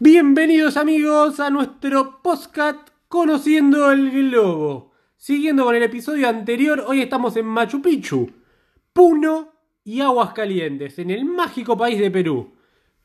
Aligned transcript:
Bienvenidos 0.00 0.76
amigos 0.76 1.38
a 1.38 1.50
nuestro 1.50 2.20
podcast 2.20 2.88
Conociendo 3.06 3.92
el 3.92 4.10
Globo. 4.10 4.90
Siguiendo 5.16 5.62
con 5.62 5.76
el 5.76 5.84
episodio 5.84 6.28
anterior, 6.28 6.84
hoy 6.88 7.00
estamos 7.00 7.36
en 7.36 7.46
Machu 7.46 7.80
Picchu, 7.80 8.28
Puno 8.92 9.52
y 9.84 10.00
Aguascalientes, 10.00 10.98
en 10.98 11.10
el 11.10 11.24
mágico 11.24 11.76
país 11.76 12.00
de 12.00 12.10
Perú. 12.10 12.54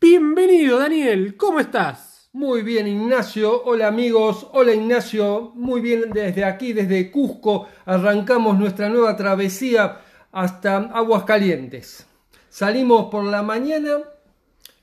Bienvenido 0.01 0.79
Daniel, 0.79 1.37
¿cómo 1.37 1.59
estás? 1.59 2.27
Muy 2.33 2.63
bien, 2.63 2.87
Ignacio. 2.87 3.63
Hola 3.65 3.87
amigos. 3.87 4.47
Hola 4.53 4.73
Ignacio. 4.73 5.51
Muy 5.53 5.81
bien, 5.81 6.09
desde 6.11 6.43
aquí, 6.43 6.73
desde 6.73 7.11
Cusco, 7.11 7.67
arrancamos 7.85 8.57
nuestra 8.57 8.89
nueva 8.89 9.15
travesía 9.15 10.01
hasta 10.31 10.77
Aguascalientes. 10.77 12.07
Salimos 12.49 13.11
por 13.11 13.25
la 13.25 13.43
mañana 13.43 13.99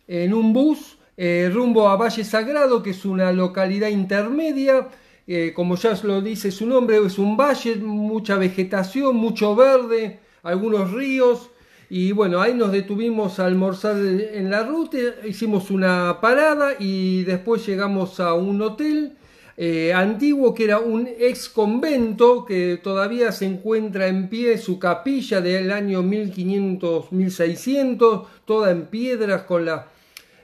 en 0.07 0.33
un 0.33 0.53
bus 0.53 0.96
eh, 1.17 1.51
rumbo 1.53 1.89
a 1.89 1.97
Valle 1.97 2.25
Sagrado, 2.25 2.83
que 2.83 2.91
es 2.91 3.05
una 3.05 3.33
localidad 3.33 3.89
intermedia. 3.89 4.89
Eh, 5.27 5.53
como 5.55 5.77
ya 5.77 5.99
lo 6.05 6.21
dice 6.21 6.53
su 6.53 6.67
nombre, 6.67 6.99
es 7.05 7.19
un 7.19 7.37
valle, 7.37 7.77
mucha 7.77 8.37
vegetación, 8.37 9.17
mucho 9.17 9.57
verde, 9.57 10.21
algunos 10.43 10.93
ríos. 10.93 11.51
Y 11.89 12.13
bueno, 12.13 12.41
ahí 12.41 12.55
nos 12.55 12.73
detuvimos 12.73 13.39
a 13.39 13.47
almorzar 13.47 13.97
en 13.97 14.51
la 14.51 14.65
ruta, 14.65 14.99
hicimos 15.25 15.71
una 15.71 16.21
parada 16.21 16.75
y 16.79 17.23
después 17.25 17.67
llegamos 17.67 18.21
a 18.21 18.35
un 18.35 18.61
hotel 18.61 19.17
eh, 19.57 19.95
antiguo 19.95 20.53
que 20.53 20.65
era 20.65 20.81
un 20.81 21.09
ex 21.09 21.49
convento 21.49 22.45
que 22.45 22.79
todavía 22.83 23.31
se 23.33 23.47
encuentra 23.47 24.09
en 24.09 24.29
pie, 24.29 24.59
su 24.59 24.79
capilla 24.79 25.41
del 25.41 25.71
año 25.71 26.03
1500-1600, 26.03 28.27
toda 28.45 28.71
en 28.71 28.85
piedras 28.87 29.43
con 29.43 29.65
la 29.65 29.87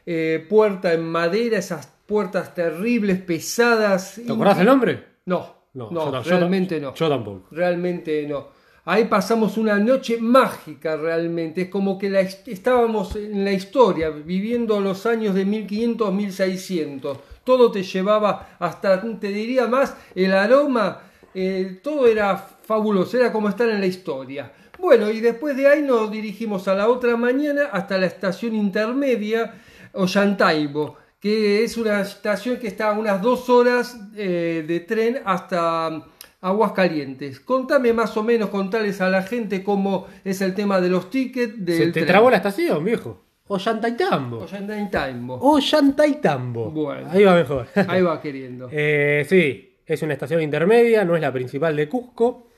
eh, 0.06 0.44
puerta 0.48 0.92
en 0.92 1.04
madera, 1.04 1.58
esas 1.58 1.86
puertas 2.06 2.54
terribles, 2.54 3.18
pesadas. 3.20 4.20
¿Te 4.26 4.32
acordás 4.32 4.58
el 4.58 4.66
nombre? 4.66 5.04
No, 5.26 5.68
No, 5.74 5.90
no, 5.90 6.22
yo 6.22 6.38
realmente 6.38 6.80
no. 6.80 6.94
yo 6.94 7.08
tampoco. 7.08 7.48
Realmente 7.50 8.26
no. 8.26 8.48
Ahí 8.84 9.04
pasamos 9.04 9.58
una 9.58 9.78
noche 9.78 10.18
mágica 10.20 10.96
realmente, 10.96 11.62
es 11.62 11.68
como 11.68 11.96
que 11.96 12.10
la 12.10 12.20
estábamos 12.20 13.14
en 13.14 13.44
la 13.44 13.52
historia, 13.52 14.10
viviendo 14.10 14.80
los 14.80 15.06
años 15.06 15.36
de 15.36 15.44
1500, 15.44 16.12
1600. 16.12 17.18
Todo 17.44 17.70
te 17.70 17.84
llevaba 17.84 18.56
hasta, 18.58 19.00
te 19.20 19.28
diría 19.28 19.68
más, 19.68 19.96
el 20.16 20.32
aroma, 20.32 21.00
eh, 21.32 21.78
todo 21.80 22.08
era 22.08 22.36
fabuloso, 22.36 23.16
era 23.16 23.32
como 23.32 23.48
estar 23.48 23.68
en 23.68 23.78
la 23.80 23.86
historia. 23.86 24.52
Bueno, 24.80 25.08
y 25.10 25.20
después 25.20 25.56
de 25.56 25.68
ahí 25.68 25.80
nos 25.80 26.10
dirigimos 26.10 26.66
a 26.66 26.74
la 26.74 26.88
otra 26.88 27.16
mañana 27.16 27.68
hasta 27.70 27.98
la 27.98 28.06
estación 28.06 28.56
intermedia, 28.56 29.61
Ollantaybo, 29.92 30.96
que 31.20 31.64
es 31.64 31.76
una 31.76 32.00
estación 32.00 32.56
que 32.58 32.68
está 32.68 32.90
a 32.90 32.98
unas 32.98 33.20
dos 33.22 33.48
horas 33.48 33.98
eh, 34.16 34.64
de 34.66 34.80
tren 34.80 35.18
hasta 35.24 36.04
Aguascalientes. 36.40 37.38
Contame 37.40 37.92
más 37.92 38.16
o 38.16 38.22
menos, 38.24 38.48
contales 38.50 39.00
a 39.00 39.08
la 39.08 39.22
gente 39.22 39.62
cómo 39.62 40.06
es 40.24 40.40
el 40.40 40.54
tema 40.54 40.80
de 40.80 40.88
los 40.88 41.08
tickets 41.10 41.64
del 41.64 41.76
Se 41.76 41.86
te 41.86 41.92
tren. 41.92 42.06
trabó 42.06 42.30
la 42.30 42.38
estación, 42.38 42.84
viejo. 42.84 43.22
Ollantaytambo. 43.46 44.38
Ollantaytambo. 44.38 45.34
Ollantaytambo. 45.36 46.70
Bueno. 46.70 47.08
Ahí 47.10 47.22
va 47.24 47.34
mejor. 47.36 47.66
Ahí 47.88 48.02
va 48.02 48.20
queriendo. 48.20 48.68
Eh, 48.72 49.24
sí, 49.28 49.76
es 49.86 50.02
una 50.02 50.14
estación 50.14 50.42
intermedia, 50.42 51.04
no 51.04 51.14
es 51.14 51.22
la 51.22 51.32
principal 51.32 51.76
de 51.76 51.88
Cusco. 51.88 52.48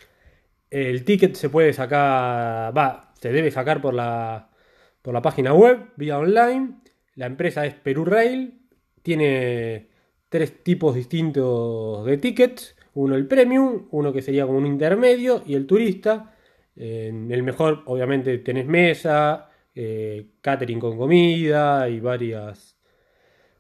El 0.71 1.05
ticket 1.05 1.35
se 1.35 1.51
puede 1.51 1.73
sacar, 1.73 2.77
va, 2.77 3.13
se 3.21 3.31
debe 3.33 3.51
sacar 3.51 3.81
por 3.81 3.93
la, 3.95 4.49
por 5.03 5.13
la 5.13 5.21
página 5.23 5.53
web, 5.53 5.91
vía 5.97 6.19
online. 6.19 6.77
La 7.17 7.27
empresa 7.27 7.65
es 7.67 7.75
Perú 7.75 8.05
Rail, 8.05 8.61
tiene 9.03 9.89
tres 10.29 10.65
tipos 10.65 10.95
distintos 10.95 12.05
de 12.07 12.19
tickets. 12.19 12.77
Uno 12.95 13.15
el 13.15 13.27
premium, 13.27 13.87
uno 13.91 14.13
que 14.13 14.23
sería 14.23 14.47
como 14.47 14.59
un 14.59 14.67
intermedio 14.67 15.43
y 15.47 15.55
el 15.55 15.67
turista. 15.67 16.35
En 16.77 17.31
el 17.31 17.43
mejor, 17.43 17.83
obviamente, 17.87 18.39
tenés 18.39 18.67
mesa, 18.67 19.51
eh, 19.75 20.27
catering 20.41 20.81
con 20.81 20.97
comida 20.97 21.89
y 21.89 22.01
varias, 22.01 22.77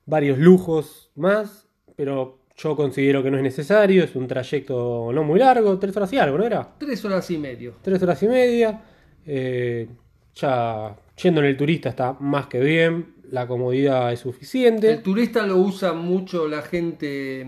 varios 0.07 0.39
lujos 0.39 1.11
más, 1.15 1.69
pero 1.97 2.41
yo 2.57 2.77
considero 2.77 3.23
que 3.23 3.31
no 3.31 3.37
es 3.37 3.43
necesario, 3.43 4.05
es 4.05 4.15
un 4.15 4.28
trayecto 4.28 5.11
no 5.12 5.25
muy 5.25 5.39
largo, 5.41 5.78
tres 5.78 5.97
horas 5.97 6.12
y 6.12 6.19
algo, 6.19 6.39
¿no 6.39 6.45
era? 6.45 6.77
Tres 6.78 7.05
horas 7.05 7.28
y 7.31 7.39
medio. 7.39 7.75
Tres 7.83 8.03
horas 8.03 8.23
y 8.23 8.28
media, 8.28 8.83
eh, 9.27 9.89
ya 10.34 10.97
yendo 11.23 11.41
en 11.41 11.47
el 11.47 11.57
turista 11.57 11.89
está 11.89 12.17
más 12.21 12.47
que 12.47 12.61
bien, 12.61 13.14
la 13.31 13.47
comodidad 13.47 14.12
es 14.12 14.21
suficiente. 14.21 14.91
El 14.91 15.03
turista 15.03 15.47
lo 15.47 15.57
usa 15.57 15.93
mucho 15.93 16.47
la 16.49 16.62
gente 16.62 17.47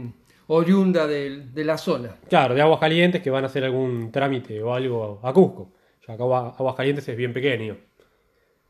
oriunda 0.48 1.06
de, 1.06 1.47
de 1.53 1.64
la 1.64 1.76
zona. 1.78 2.16
Claro, 2.28 2.54
de 2.54 2.62
Aguascalientes 2.62 3.22
que 3.22 3.31
van 3.31 3.44
a 3.44 3.48
hacer 3.48 3.64
algún 3.64 4.10
trámite 4.12 4.62
o 4.62 4.72
algo 4.75 5.20
a 5.22 5.32
Cusco, 5.32 5.72
ya 6.06 6.16
que 6.16 6.22
Agua- 6.22 6.54
Aguascalientes 6.59 7.09
es 7.09 7.16
bien 7.16 7.32
pequeño. 7.32 7.76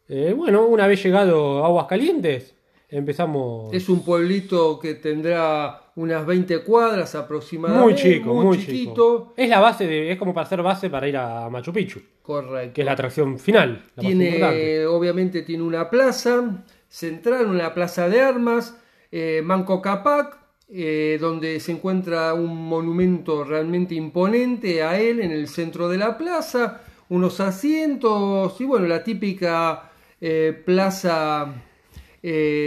Eh, 0.09 0.33
bueno, 0.37 0.65
una 0.66 0.87
vez 0.87 1.03
llegado 1.03 1.62
a 1.65 1.66
Aguascalientes, 1.66 2.55
empezamos... 2.89 3.72
Es 3.75 3.89
un 3.89 4.05
pueblito 4.05 4.78
que 4.78 4.95
tendrá 4.95 5.83
unas 5.97 6.25
20 6.27 6.62
cuadras 6.62 7.15
aproximadamente. 7.15 7.84
Muy 7.84 7.95
chico, 7.95 8.34
muy, 8.34 8.59
chiquito. 8.59 8.93
chico. 8.93 9.34
Es 9.37 9.49
la 9.49 9.61
base 9.61 9.87
de, 9.87 10.12
es 10.12 10.19
como 10.19 10.33
para 10.33 10.47
hacer 10.47 10.62
base 10.62 10.89
para 10.91 11.09
ir 11.09 11.16
a 11.16 11.49
Machu 11.50 11.72
Picchu, 11.72 12.00
Correcto. 12.22 12.75
que 12.75 12.83
es 12.83 12.84
la 12.84 12.93
atracción 12.93 13.39
final, 13.39 13.83
la. 13.97 14.00
Tiene, 14.03 14.87
obviamente 14.87 15.43
tiene 15.43 15.62
una 15.65 15.91
plaza 15.91 16.65
central, 16.88 17.47
una 17.47 17.74
plaza 17.74 18.08
de 18.08 18.20
armas, 18.20 18.76
eh, 19.12 19.41
Manco 19.44 19.80
Capac, 19.82 20.38
eh, 20.69 21.16
donde 21.20 21.60
se 21.60 21.72
encuentra 21.72 22.34
un 22.34 22.56
monumento 22.69 23.44
realmente 23.44 23.94
imponente 23.94 24.82
a 24.82 24.98
él 24.98 25.20
en 25.20 25.30
el 25.30 25.47
centro 25.48 25.88
de 25.88 25.98
la 25.98 26.19
plaza, 26.19 26.80
unos 27.08 27.38
asientos 27.41 28.60
y 28.60 28.64
bueno, 28.64 28.86
la 28.86 29.04
típica 29.04 29.91
eh, 30.20 30.60
plaza 30.64 31.54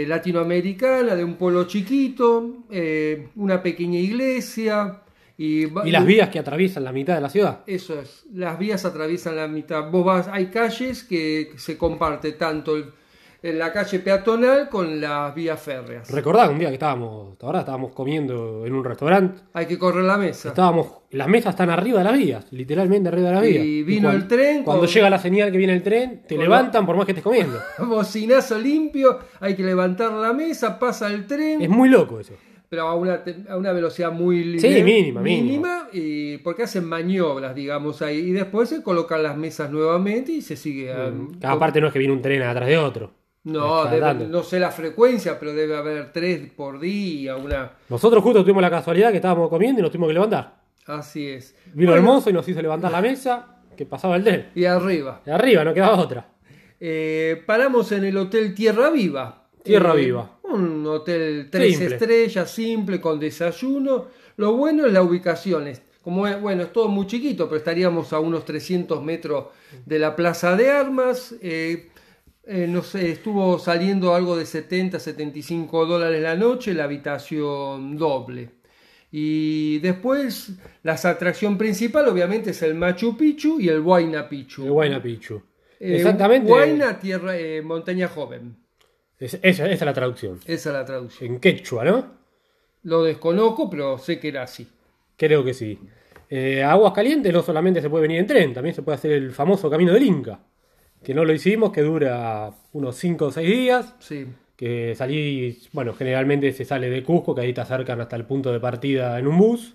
latinoamericana 0.06 1.14
de 1.14 1.22
un 1.24 1.34
pueblo 1.34 1.64
chiquito, 1.64 2.64
una 3.36 3.62
pequeña 3.62 3.98
iglesia 3.98 5.02
y, 5.36 5.64
Y 5.64 5.90
las 5.90 6.06
vías 6.06 6.28
que 6.30 6.38
atraviesan 6.38 6.84
la 6.84 6.92
mitad 6.92 7.14
de 7.14 7.20
la 7.20 7.28
ciudad. 7.30 7.60
eso 7.66 7.98
es, 8.00 8.24
las 8.32 8.58
vías 8.58 8.84
atraviesan 8.84 9.36
la 9.36 9.48
mitad. 9.48 9.90
Vos 9.90 10.04
vas, 10.04 10.28
hay 10.28 10.46
calles 10.46 11.04
que 11.04 11.52
se 11.56 11.76
comparte 11.78 12.32
tanto 12.32 12.76
el- 12.76 12.92
en 13.42 13.58
la 13.58 13.72
calle 13.72 13.98
peatonal 14.00 14.68
con 14.68 15.00
las 15.00 15.34
vías 15.34 15.60
férreas. 15.60 16.10
Recordá 16.10 16.48
un 16.50 16.58
día 16.58 16.68
que 16.68 16.74
estábamos, 16.74 17.36
ahora 17.42 17.60
estábamos 17.60 17.92
comiendo 17.94 18.66
en 18.66 18.74
un 18.74 18.84
restaurante, 18.84 19.40
Hay 19.54 19.66
que 19.66 19.78
correr 19.78 20.04
la 20.04 20.18
mesa. 20.18 20.48
estábamos, 20.50 20.88
las 21.10 21.26
mesas 21.28 21.50
están 21.54 21.70
arriba 21.70 21.98
de 21.98 22.04
las 22.04 22.18
vías, 22.18 22.46
literalmente 22.52 23.08
arriba 23.08 23.28
de 23.30 23.34
las 23.34 23.44
Y 23.44 23.52
vías. 23.52 23.86
vino 23.86 24.08
cuan- 24.08 24.16
el 24.16 24.28
tren 24.28 24.62
Cuando 24.62 24.84
con- 24.84 24.90
llega 24.94 25.08
la 25.10 25.18
señal 25.18 25.50
que 25.50 25.58
viene 25.58 25.72
el 25.72 25.82
tren, 25.82 26.22
te 26.28 26.36
levantan 26.36 26.84
por 26.84 26.96
más 26.96 27.06
que 27.06 27.12
estés 27.12 27.24
comiendo. 27.24 27.58
Bocinazo 27.86 28.58
limpio, 28.58 29.18
hay 29.40 29.54
que 29.54 29.62
levantar 29.64 30.12
la 30.12 30.32
mesa, 30.32 30.78
pasa 30.78 31.08
el 31.08 31.26
tren, 31.26 31.62
Es 31.62 31.68
muy 31.68 31.88
loco 31.88 32.20
eso. 32.20 32.34
pero 32.68 32.86
a 32.88 32.94
una, 32.94 33.22
a 33.48 33.56
una 33.56 33.72
velocidad 33.72 34.12
muy 34.12 34.60
Sí, 34.60 34.82
mínima, 34.84 35.20
mínima. 35.22 35.88
y 35.92 36.36
porque 36.38 36.62
hacen 36.64 36.84
maniobras, 36.84 37.54
digamos, 37.54 38.00
ahí. 38.02 38.18
Y 38.18 38.30
después 38.32 38.68
se 38.68 38.82
colocan 38.82 39.22
las 39.24 39.36
mesas 39.36 39.70
nuevamente 39.72 40.30
y 40.30 40.40
se 40.42 40.56
sigue. 40.56 40.92
ah, 40.92 41.10
Cada 41.40 41.58
parte 41.58 41.80
no 41.80 41.88
es 41.88 41.92
que 41.92 41.98
viene 41.98 42.14
un 42.14 42.22
tren 42.22 42.42
atrás 42.42 42.68
de 42.68 42.78
otro. 42.78 43.10
No, 43.44 43.84
debe- 43.86 44.26
no 44.28 44.42
sé 44.42 44.58
la 44.60 44.70
frecuencia, 44.70 45.38
pero 45.38 45.54
debe 45.54 45.76
haber 45.76 46.12
tres 46.12 46.50
por 46.54 46.78
día, 46.78 47.36
una... 47.36 47.72
Nosotros 47.88 48.22
justo 48.22 48.42
tuvimos 48.42 48.60
la 48.62 48.70
casualidad 48.70 49.10
que 49.10 49.16
estábamos 49.16 49.48
comiendo 49.48 49.80
y 49.80 49.82
nos 49.82 49.90
tuvimos 49.90 50.08
que 50.08 50.14
levantar. 50.14 50.60
Así 50.86 51.26
es. 51.28 51.54
Vino 51.72 51.92
Bueno, 51.92 52.06
mozo 52.06 52.28
y 52.30 52.32
nos 52.34 52.46
hizo 52.48 52.60
levantar 52.60 52.92
la 52.92 53.00
mesa 53.00 53.56
que 53.76 53.86
pasaba 53.86 54.16
el 54.16 54.24
tren. 54.24 54.50
Y 54.54 54.64
arriba. 54.66 55.22
De 55.24 55.32
arriba, 55.32 55.64
no 55.64 55.72
quedaba 55.72 55.96
otra. 55.98 56.28
Eh, 56.78 57.42
paramos 57.46 57.92
en 57.92 58.04
el 58.04 58.16
Hotel 58.16 58.54
Tierra 58.54 58.90
Viva. 58.90 59.46
Tierra 59.62 59.94
Eh, 59.94 59.96
Viva. 59.96 60.38
Un 60.44 60.86
hotel 60.86 61.48
tres 61.50 61.76
Simple. 61.78 61.96
estrellas, 61.96 62.50
simple, 62.50 63.00
con 63.00 63.20
desayuno. 63.20 64.06
Lo 64.36 64.54
bueno 64.54 64.86
es 64.86 64.92
la 64.92 65.02
ubicación. 65.02 65.66
es- 65.68 65.82
Como 66.02 66.26
es, 66.26 66.40
bueno, 66.40 66.62
es 66.62 66.72
todo 66.72 66.88
muy 66.88 67.06
chiquito, 67.06 67.44
pero 67.46 67.58
estaríamos 67.58 68.14
a 68.14 68.20
unos 68.20 68.46
300 68.46 69.02
metros 69.04 69.46
de 69.84 69.98
la 69.98 70.16
Plaza 70.16 70.56
de 70.56 70.70
Armas. 70.70 71.34
Eh, 71.42 71.89
eh, 72.50 72.66
no 72.68 72.82
sé, 72.82 73.10
estuvo 73.10 73.58
saliendo 73.58 74.14
algo 74.14 74.36
de 74.36 74.44
70, 74.46 74.98
75 74.98 75.86
dólares 75.86 76.20
la 76.22 76.34
noche, 76.36 76.74
la 76.74 76.84
habitación 76.84 77.96
doble. 77.96 78.50
Y 79.12 79.78
después, 79.80 80.52
la 80.82 80.92
atracción 80.94 81.58
principal, 81.58 82.06
obviamente, 82.08 82.50
es 82.50 82.62
el 82.62 82.74
Machu 82.74 83.16
Picchu 83.16 83.60
y 83.60 83.68
el 83.68 83.80
Huayna 83.80 84.28
Picchu. 84.28 84.64
El 84.64 84.70
Huayna 84.70 85.02
Picchu. 85.02 85.42
Eh, 85.80 85.96
Exactamente. 85.96 86.50
Huayna, 86.52 86.98
tierra, 86.98 87.36
eh, 87.36 87.62
montaña 87.62 88.08
joven. 88.08 88.56
Es- 89.18 89.34
esa, 89.42 89.64
esa 89.66 89.72
es 89.72 89.80
la 89.82 89.92
traducción. 89.94 90.38
Esa 90.46 90.70
es 90.70 90.74
la 90.74 90.84
traducción. 90.84 91.32
En 91.34 91.40
quechua, 91.40 91.84
¿no? 91.84 92.06
Lo 92.84 93.02
desconozco, 93.02 93.68
pero 93.68 93.98
sé 93.98 94.18
que 94.20 94.28
era 94.28 94.42
así. 94.42 94.66
Creo 95.16 95.44
que 95.44 95.54
sí. 95.54 95.78
Eh, 96.28 96.62
a 96.62 96.72
Aguas 96.72 96.92
Calientes 96.92 97.32
no 97.32 97.42
solamente 97.42 97.80
se 97.82 97.90
puede 97.90 98.02
venir 98.02 98.18
en 98.20 98.26
tren, 98.26 98.54
también 98.54 98.74
se 98.74 98.82
puede 98.82 98.96
hacer 98.96 99.12
el 99.12 99.32
famoso 99.32 99.68
camino 99.68 99.92
del 99.92 100.04
Inca. 100.04 100.38
Que 101.02 101.14
no 101.14 101.24
lo 101.24 101.32
hicimos, 101.32 101.72
que 101.72 101.82
dura 101.82 102.52
unos 102.72 102.96
5 102.96 103.26
o 103.26 103.30
6 103.30 103.48
días. 103.48 103.94
Sí. 104.00 104.26
que 104.60 104.94
salís, 104.94 105.70
bueno, 105.72 105.94
generalmente 105.94 106.52
se 106.52 106.66
sale 106.66 106.90
de 106.90 107.02
Cusco, 107.02 107.34
que 107.34 107.40
ahí 107.40 107.54
te 107.54 107.62
acercan 107.62 107.98
hasta 108.02 108.14
el 108.14 108.26
punto 108.26 108.52
de 108.52 108.60
partida 108.60 109.18
en 109.18 109.26
un 109.26 109.38
bus, 109.38 109.74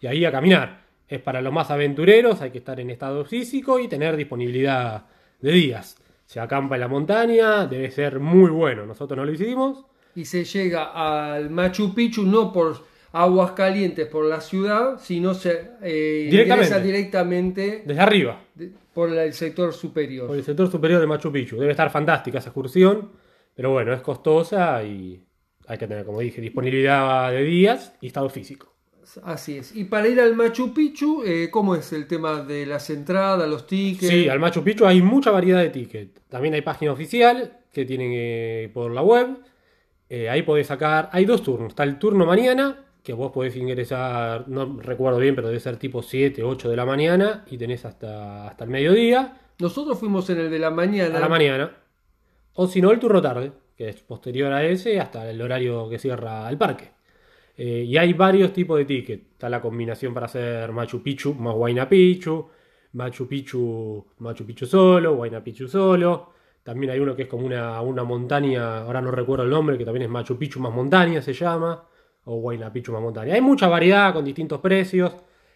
y 0.00 0.08
ahí 0.08 0.24
a 0.24 0.32
caminar. 0.32 0.80
Es 1.06 1.20
para 1.20 1.40
los 1.40 1.52
más 1.52 1.70
aventureros, 1.70 2.42
hay 2.42 2.50
que 2.50 2.58
estar 2.58 2.80
en 2.80 2.90
estado 2.90 3.24
físico 3.24 3.78
y 3.78 3.86
tener 3.86 4.16
disponibilidad 4.16 5.06
de 5.40 5.52
días. 5.52 5.96
Se 6.24 6.40
acampa 6.40 6.74
en 6.74 6.80
la 6.80 6.88
montaña, 6.88 7.66
debe 7.68 7.88
ser 7.92 8.18
muy 8.18 8.50
bueno. 8.50 8.84
Nosotros 8.84 9.16
no 9.16 9.24
lo 9.24 9.30
hicimos. 9.30 9.84
Y 10.16 10.24
se 10.24 10.42
llega 10.42 10.86
al 10.86 11.48
Machu 11.48 11.94
Picchu 11.94 12.24
no 12.24 12.52
por 12.52 12.84
aguas 13.12 13.52
calientes 13.52 14.06
por 14.06 14.24
la 14.26 14.40
ciudad, 14.40 14.98
sino 15.00 15.34
se 15.34 15.70
eh, 15.82 16.28
Directamente. 16.30 16.66
ingresa 16.66 16.80
directamente 16.80 17.82
Desde 17.86 18.00
arriba, 18.00 18.40
de- 18.54 18.72
por 18.92 19.10
el 19.16 19.32
sector 19.32 19.72
superior. 19.72 20.26
por 20.26 20.36
el 20.36 20.44
sector 20.44 20.70
superior 20.70 21.00
de 21.00 21.06
Machu 21.06 21.30
Picchu. 21.32 21.56
Debe 21.58 21.70
estar 21.72 21.90
fantástica 21.90 22.38
esa 22.38 22.48
excursión, 22.50 23.12
pero 23.54 23.70
bueno, 23.70 23.92
es 23.92 24.00
costosa 24.02 24.82
y 24.84 25.22
hay 25.66 25.78
que 25.78 25.86
tener, 25.86 26.04
como 26.04 26.20
dije, 26.20 26.40
disponibilidad 26.40 27.30
de 27.30 27.42
días 27.42 27.94
y 28.00 28.06
estado 28.08 28.28
físico. 28.28 28.72
Así 29.22 29.56
es. 29.58 29.74
Y 29.74 29.84
para 29.84 30.08
ir 30.08 30.20
al 30.20 30.34
Machu 30.34 30.74
Picchu, 30.74 31.22
eh, 31.24 31.48
¿cómo 31.50 31.74
es 31.76 31.92
el 31.92 32.06
tema 32.06 32.42
de 32.42 32.66
las 32.66 32.90
entradas, 32.90 33.48
los 33.48 33.66
tickets? 33.66 34.08
Sí, 34.12 34.28
al 34.28 34.40
Machu 34.40 34.62
Picchu 34.64 34.84
hay 34.84 35.00
mucha 35.00 35.30
variedad 35.30 35.60
de 35.60 35.70
tickets. 35.70 36.20
También 36.28 36.54
hay 36.54 36.62
página 36.62 36.92
oficial 36.92 37.58
que 37.72 37.84
tienen 37.84 38.10
eh, 38.12 38.70
por 38.74 38.90
la 38.90 39.02
web. 39.02 39.38
Eh, 40.08 40.28
ahí 40.28 40.42
podés 40.42 40.66
sacar. 40.66 41.08
Hay 41.12 41.24
dos 41.24 41.42
turnos. 41.42 41.68
Está 41.70 41.84
el 41.84 41.98
turno 41.98 42.26
mañana, 42.26 42.84
que 43.06 43.12
vos 43.12 43.30
podés 43.30 43.54
ingresar, 43.54 44.48
no 44.48 44.80
recuerdo 44.80 45.20
bien, 45.20 45.36
pero 45.36 45.46
debe 45.46 45.60
ser 45.60 45.76
tipo 45.76 46.02
7, 46.02 46.42
8 46.42 46.68
de 46.68 46.74
la 46.74 46.84
mañana 46.84 47.44
y 47.48 47.56
tenés 47.56 47.84
hasta, 47.84 48.48
hasta 48.48 48.64
el 48.64 48.70
mediodía 48.70 49.42
Nosotros 49.60 49.96
fuimos 49.96 50.28
en 50.30 50.40
el 50.40 50.50
de 50.50 50.58
la 50.58 50.72
mañana. 50.72 51.16
a 51.16 51.20
la 51.20 51.28
mañana. 51.28 51.70
O 52.54 52.66
si 52.66 52.82
no, 52.82 52.90
el 52.90 52.98
turno 52.98 53.22
tarde, 53.22 53.52
que 53.76 53.90
es 53.90 54.00
posterior 54.00 54.52
a 54.52 54.64
ese 54.64 54.98
hasta 54.98 55.30
el 55.30 55.40
horario 55.40 55.88
que 55.88 56.00
cierra 56.00 56.50
el 56.50 56.58
parque. 56.58 56.90
Eh, 57.56 57.84
y 57.86 57.96
hay 57.96 58.12
varios 58.12 58.52
tipos 58.52 58.76
de 58.76 58.84
tickets. 58.84 59.22
Está 59.34 59.48
la 59.48 59.60
combinación 59.60 60.12
para 60.12 60.26
hacer 60.26 60.72
Machu 60.72 61.00
Picchu 61.00 61.32
más 61.34 61.54
Huayna 61.54 61.88
Picchu, 61.88 62.48
Machu 62.94 63.28
Picchu, 63.28 64.04
Machu 64.18 64.44
Picchu 64.44 64.66
solo, 64.66 65.12
Huayna 65.12 65.44
Picchu 65.44 65.68
solo. 65.68 66.32
También 66.64 66.90
hay 66.90 66.98
uno 66.98 67.14
que 67.14 67.22
es 67.22 67.28
como 67.28 67.46
una, 67.46 67.80
una 67.82 68.02
montaña, 68.02 68.78
ahora 68.78 69.00
no 69.00 69.12
recuerdo 69.12 69.44
el 69.44 69.50
nombre, 69.50 69.78
que 69.78 69.84
también 69.84 70.02
es 70.02 70.10
Machu 70.10 70.36
Picchu 70.36 70.58
más 70.58 70.72
montaña 70.72 71.22
se 71.22 71.32
llama, 71.32 71.84
o 72.26 72.36
Huayna 72.36 72.72
Picchu 72.72 72.92
más 72.92 73.00
montaña. 73.00 73.34
Hay 73.34 73.40
mucha 73.40 73.68
variedad 73.68 74.12
con 74.12 74.24
distintos 74.24 74.60
precios. 74.60 75.12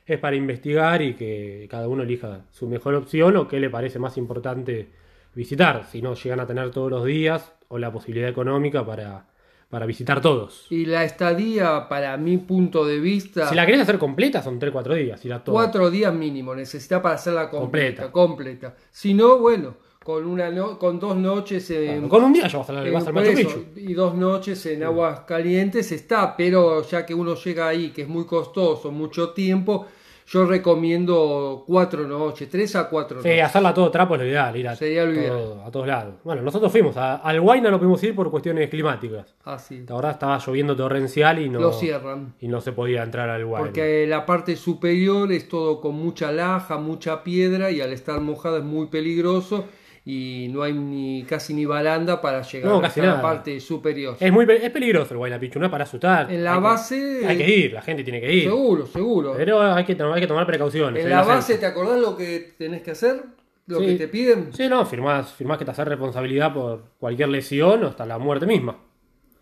Es 0.07 0.19
para 0.19 0.35
investigar 0.35 1.03
y 1.03 1.15
que 1.15 1.69
cada 1.71 1.87
uno 1.87 2.03
elija 2.03 2.47
su 2.51 2.67
mejor 2.67 2.95
opción 2.95 3.37
o 3.37 3.47
qué 3.47 3.61
le 3.61 3.71
parece 3.71 3.99
más 3.99 4.17
importante 4.17 4.89
visitar. 5.35 5.85
Si 5.91 6.01
no 6.03 6.15
llegan 6.15 6.41
a 6.41 6.47
tener 6.47 6.71
todos 6.71 6.91
los 6.91 7.05
días 7.05 7.53
o 7.69 7.79
la 7.79 7.93
posibilidad 7.93 8.29
económica 8.29 8.85
para, 8.85 9.27
para 9.69 9.87
visitar 9.87 10.21
todos. 10.21 10.67
Y 10.71 10.87
la 10.87 11.05
estadía, 11.05 11.89
para 11.89 12.17
mi 12.17 12.39
punto 12.39 12.85
de 12.85 12.99
vista, 12.99 13.49
Si 13.49 13.55
la 13.55 13.67
querés 13.67 13.83
hacer 13.83 13.99
completa, 13.99 14.43
son 14.43 14.59
3-4 14.59 14.95
días. 14.95 15.25
Ir 15.25 15.33
a 15.33 15.45
todo. 15.45 15.55
cuatro 15.55 15.91
días 15.91 16.13
mínimo 16.13 16.55
necesita 16.55 17.01
para 17.03 17.17
hacerla 17.17 17.51
completa. 17.51 18.11
Completa. 18.11 18.73
completa. 18.73 18.75
Si 18.91 19.15
no, 19.15 19.39
bueno, 19.39 19.77
con 20.03 20.27
una 20.27 20.49
no- 20.51 20.79
con 20.79 20.99
dos 20.99 21.15
noches 21.15 21.71
en, 21.71 21.85
Claro, 21.93 22.09
Con 22.09 22.25
un 22.25 22.33
día 22.33 22.47
ya 22.49 22.59
vas, 22.59 22.71
a, 22.71 22.73
por 22.73 23.13
Machu 23.13 23.35
Picchu. 23.35 23.65
y 23.77 23.93
dos 23.93 24.15
noches 24.15 24.65
en 24.65 24.83
aguas 24.83 25.21
calientes 25.21 25.93
está, 25.93 26.35
pero 26.37 26.83
ya 26.83 27.05
que 27.05 27.15
uno 27.15 27.35
llega 27.35 27.69
ahí, 27.69 27.91
que 27.91 28.03
es 28.03 28.09
muy 28.09 28.25
costoso, 28.25 28.91
mucho 28.91 29.31
tiempo, 29.35 29.87
yo 30.27 30.47
recomiendo 30.47 31.65
cuatro 31.67 32.07
noches, 32.07 32.49
tres 32.49 32.75
a 32.77 32.89
cuatro 32.89 33.21
Sí, 33.21 33.29
noches. 33.29 33.45
hacerla 33.45 33.75
todo 33.75 33.91
trapo 33.91 34.15
es 34.15 34.23
lo 34.23 34.27
ideal, 34.27 34.57
ir 34.57 34.69
a, 34.69 34.75
Sería 34.77 35.05
lo 35.05 35.21
todo- 35.23 35.63
a 35.65 35.71
todos 35.71 35.87
lados. 35.87 36.15
Bueno, 36.25 36.41
nosotros 36.41 36.73
fuimos, 36.73 36.97
a- 36.97 37.17
al 37.17 37.39
Huayna 37.41 37.71
no 37.71 37.79
pudimos 37.79 38.03
ir 38.03 38.15
por 38.15 38.31
cuestiones 38.31 38.71
climáticas. 38.71 39.35
Así, 39.45 39.85
La 39.87 39.97
verdad 39.97 40.13
estaba 40.13 40.39
lloviendo 40.39 40.75
torrencial 40.75 41.41
y 41.41 41.51
no, 41.51 41.61
lo 41.61 41.73
cierran. 41.75 42.35
y 42.41 42.49
no 42.49 42.63
se 42.63 42.73
podía 42.73 43.03
entrar 43.03 43.29
al 43.29 43.45
Huayna. 43.45 43.67
Porque 43.67 44.07
la 44.07 44.25
parte 44.25 44.57
superior 44.57 45.31
es 45.31 45.47
todo 45.47 45.79
con 45.81 45.95
mucha 45.97 46.33
laja, 46.33 46.79
mucha 46.79 47.23
piedra 47.23 47.71
y 47.71 47.83
al 47.83 47.93
estar 47.93 48.19
mojada 48.23 48.59
es 48.59 48.65
muy 48.65 48.87
peligroso 48.87 49.67
y 50.13 50.49
no 50.49 50.63
hay 50.63 50.73
ni 50.73 51.23
casi 51.25 51.55
ni 51.55 51.65
baranda 51.65 52.21
para 52.21 52.43
llegar 52.43 52.71
No, 52.71 52.79
a 52.79 52.83
casi 52.83 53.01
la 53.01 53.07
nada. 53.07 53.23
parte 53.23 53.61
superior. 53.61 54.17
Es 54.19 54.33
muy 54.33 54.45
es 54.51 54.71
peligroso 54.71 55.15
el 55.15 55.19
Huayna 55.21 55.39
Picchu, 55.39 55.59
no 55.61 55.67
es 55.67 55.71
para 55.71 55.85
asustar. 55.85 56.31
En 56.33 56.43
la 56.43 56.53
Hay 56.55 56.59
que- 56.59 56.63
base- 56.65 57.27
hay 57.27 57.37
que 57.39 57.49
ir, 57.57 57.73
la 57.73 57.83
gente 57.83 58.03
tiene 58.03 58.21
que 58.21 58.33
ir. 58.33 58.43
Seguro, 58.45 58.87
seguro. 58.87 59.35
Pero 59.37 59.61
hay 59.63 59.85
que, 59.85 59.93
hay 60.01 60.21
que 60.21 60.27
tomar 60.27 60.47
precauciones. 60.47 61.01
En 61.05 61.07
hay 61.07 61.17
la 61.17 61.23
base. 61.23 61.59
¿te 61.59 61.67
acordás 61.67 62.01
lo 62.01 62.17
que 62.17 62.55
tenés 62.59 62.83
que 62.83 62.91
hacer? 62.93 63.23
¿Lo 63.67 63.79
Sí. 63.79 63.87
que 63.87 63.95
te 63.95 64.09
piden? 64.09 64.53
Sí, 64.53 64.67
no, 64.69 64.85
firmás, 64.85 65.33
firmás 65.33 65.57
que 65.59 65.65
te 65.65 65.71
haces 65.71 65.87
responsabilidad 65.87 66.53
por 66.53 66.83
cualquier 66.99 67.29
lesión 67.29 67.85
o 67.85 67.89
hasta 67.89 68.05
la 68.05 68.19
muerte 68.19 68.47
misma. 68.47 68.77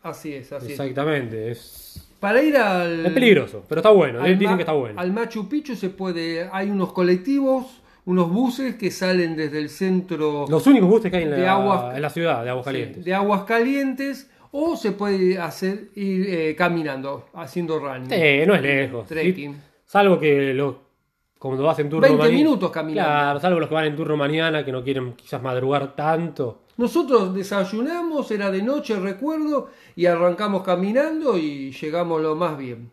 Así 0.03 0.35
es, 0.35 0.53
así 0.53 0.67
es. 0.67 0.73
Exactamente, 0.73 1.51
es, 1.51 2.11
Para 2.21 2.43
ir 2.43 2.57
al. 2.57 3.07
es 3.07 3.13
peligroso, 3.13 3.65
pero 3.69 3.79
está 3.81 3.91
bueno, 3.91 4.23
dicen 4.23 4.57
que 4.57 4.63
está 4.63 4.73
bueno. 4.73 5.01
Al 5.01 5.13
Machu 5.13 5.49
Picchu 5.49 5.75
se 5.77 5.89
puede. 5.91 6.49
Hay 6.53 6.69
unos 6.71 6.93
colectivos, 6.93 7.78
unos 8.09 8.31
buses 8.33 8.75
que 8.77 8.91
salen 8.91 9.37
desde 9.37 9.59
el 9.59 9.69
centro 9.69 10.47
Los 10.49 10.67
únicos 10.67 10.89
buses 10.89 11.11
que 11.11 11.19
hay 11.19 11.23
en 11.25 11.31
de 11.31 11.39
la, 11.43 11.53
aguas- 11.53 11.95
en 11.97 12.03
la 12.03 12.11
ciudad 12.11 12.43
de 12.43 12.51
Aguas 12.51 12.65
sí, 12.65 12.73
Calientes. 12.73 13.05
de 13.05 13.15
aguas 13.15 13.43
calientes 13.43 14.31
o 14.51 14.77
se 14.77 14.93
puede 14.93 15.39
hacer 15.39 15.89
ir 15.95 16.27
eh, 16.29 16.55
caminando, 16.57 17.27
haciendo 17.35 17.79
running. 17.79 18.09
Sí, 18.11 18.47
no 18.47 18.55
es 18.55 18.63
lejos. 18.63 19.07
Trekking. 19.07 19.53
Sí, 19.55 19.61
Salvo 19.85 20.19
que 20.19 20.55
los, 20.55 20.75
cuando 21.39 21.63
vas 21.65 21.79
en 21.81 21.91
turno 21.91 22.03
20 22.09 22.19
mañana- 22.19 22.37
minutos 22.39 22.71
caminando. 22.71 23.11
Claro, 23.11 23.41
salvo 23.41 23.61
los 23.61 23.69
que 23.69 23.75
van 23.75 23.85
en 23.87 23.97
turno 23.97 24.17
mañana 24.17 24.65
que 24.65 24.73
no 24.73 24.83
quieren 24.83 25.13
quizás 25.15 25.43
madrugar 25.43 25.95
tanto. 25.95 26.63
Nosotros 26.79 27.35
desayunamos, 27.35 28.31
era 28.31 28.51
de 28.51 28.63
noche, 28.63 28.99
recuerdo, 28.99 29.69
y 29.97 30.07
arrancamos 30.07 30.63
caminando 30.63 31.37
y 31.37 31.73
llegamos 31.73 32.23
lo 32.23 32.35
más 32.37 32.57
bien. 32.57 32.91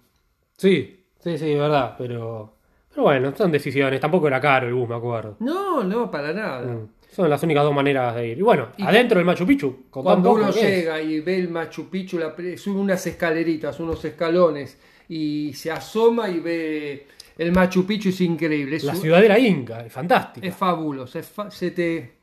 Sí, 0.57 1.05
sí, 1.19 1.37
sí, 1.37 1.51
es 1.51 1.59
verdad, 1.59 1.95
pero, 1.97 2.54
pero 2.95 3.03
bueno, 3.03 3.33
son 3.35 3.51
decisiones. 3.51 3.99
Tampoco 3.99 4.27
era 4.27 4.39
caro 4.39 4.67
el 4.67 4.73
bus, 4.73 4.87
me 4.89 4.95
acuerdo. 4.95 5.35
No, 5.39 5.83
no, 5.83 6.09
para 6.09 6.31
nada. 6.33 6.65
Mm. 6.65 6.87
Son 7.11 7.29
las 7.29 7.41
únicas 7.43 7.63
dos 7.63 7.73
maneras 7.73 8.15
de 8.15 8.27
ir. 8.29 8.37
Y 8.37 8.41
bueno, 8.41 8.69
Y- 8.77 8.83
adentro 8.83 9.17
del 9.17 9.25
Machu 9.25 9.45
Picchu, 9.45 9.85
Cuando 9.89 10.33
uno 10.33 10.49
es. 10.49 10.55
llega 10.61 11.01
y 11.01 11.19
ve 11.21 11.37
el 11.39 11.49
Machu 11.49 11.89
Picchu, 11.89 12.17
la 12.17 12.33
sube 12.57 12.79
unas 12.79 13.05
escaleritas, 13.07 13.79
unos 13.79 14.03
escalones 14.03 14.77
y 15.07 15.53
se 15.53 15.71
asoma 15.71 16.29
y 16.29 16.39
ve 16.39 17.07
el 17.37 17.51
Machu 17.53 17.85
Picchu 17.85 18.09
es 18.09 18.19
increíble, 18.21 18.77
es, 18.77 18.83
La 18.83 18.93
un- 18.93 18.97
ciudadela 18.99 19.37
inca, 19.39 19.85
es 19.85 19.93
fantástica. 19.93 20.45
es 20.47 20.55
fabuloso, 20.55 21.19
es 21.19 21.27
fa- 21.27 21.51
se 21.51 21.71
te 21.71 22.15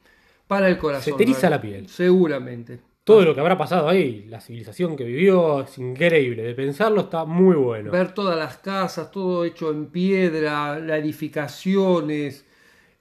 para 0.47 0.69
el 0.69 0.77
corazón. 0.77 1.05
Se 1.05 1.17
te 1.17 1.23
eriza 1.23 1.49
la 1.49 1.61
piel. 1.61 1.89
Seguramente. 1.89 2.81
Todo 3.05 3.23
lo 3.25 3.35
que 3.35 3.41
habrá 3.41 3.59
pasado 3.59 3.89
ahí, 3.89 4.27
la 4.29 4.41
civilización 4.41 4.95
que 4.97 5.03
vivió, 5.05 5.63
es 5.63 5.77
increíble. 5.79 6.43
De 6.45 6.55
pensarlo 6.55 7.01
está 7.03 7.25
muy 7.25 7.57
bueno. 7.57 7.91
Ver 7.91 8.13
todas 8.15 8.39
las 8.39 8.59
casas, 8.59 9.11
todo 9.11 9.45
hecho 9.45 9.71
en 9.71 9.87
piedra, 9.87 10.79
las 10.79 10.99
edificaciones. 11.01 12.47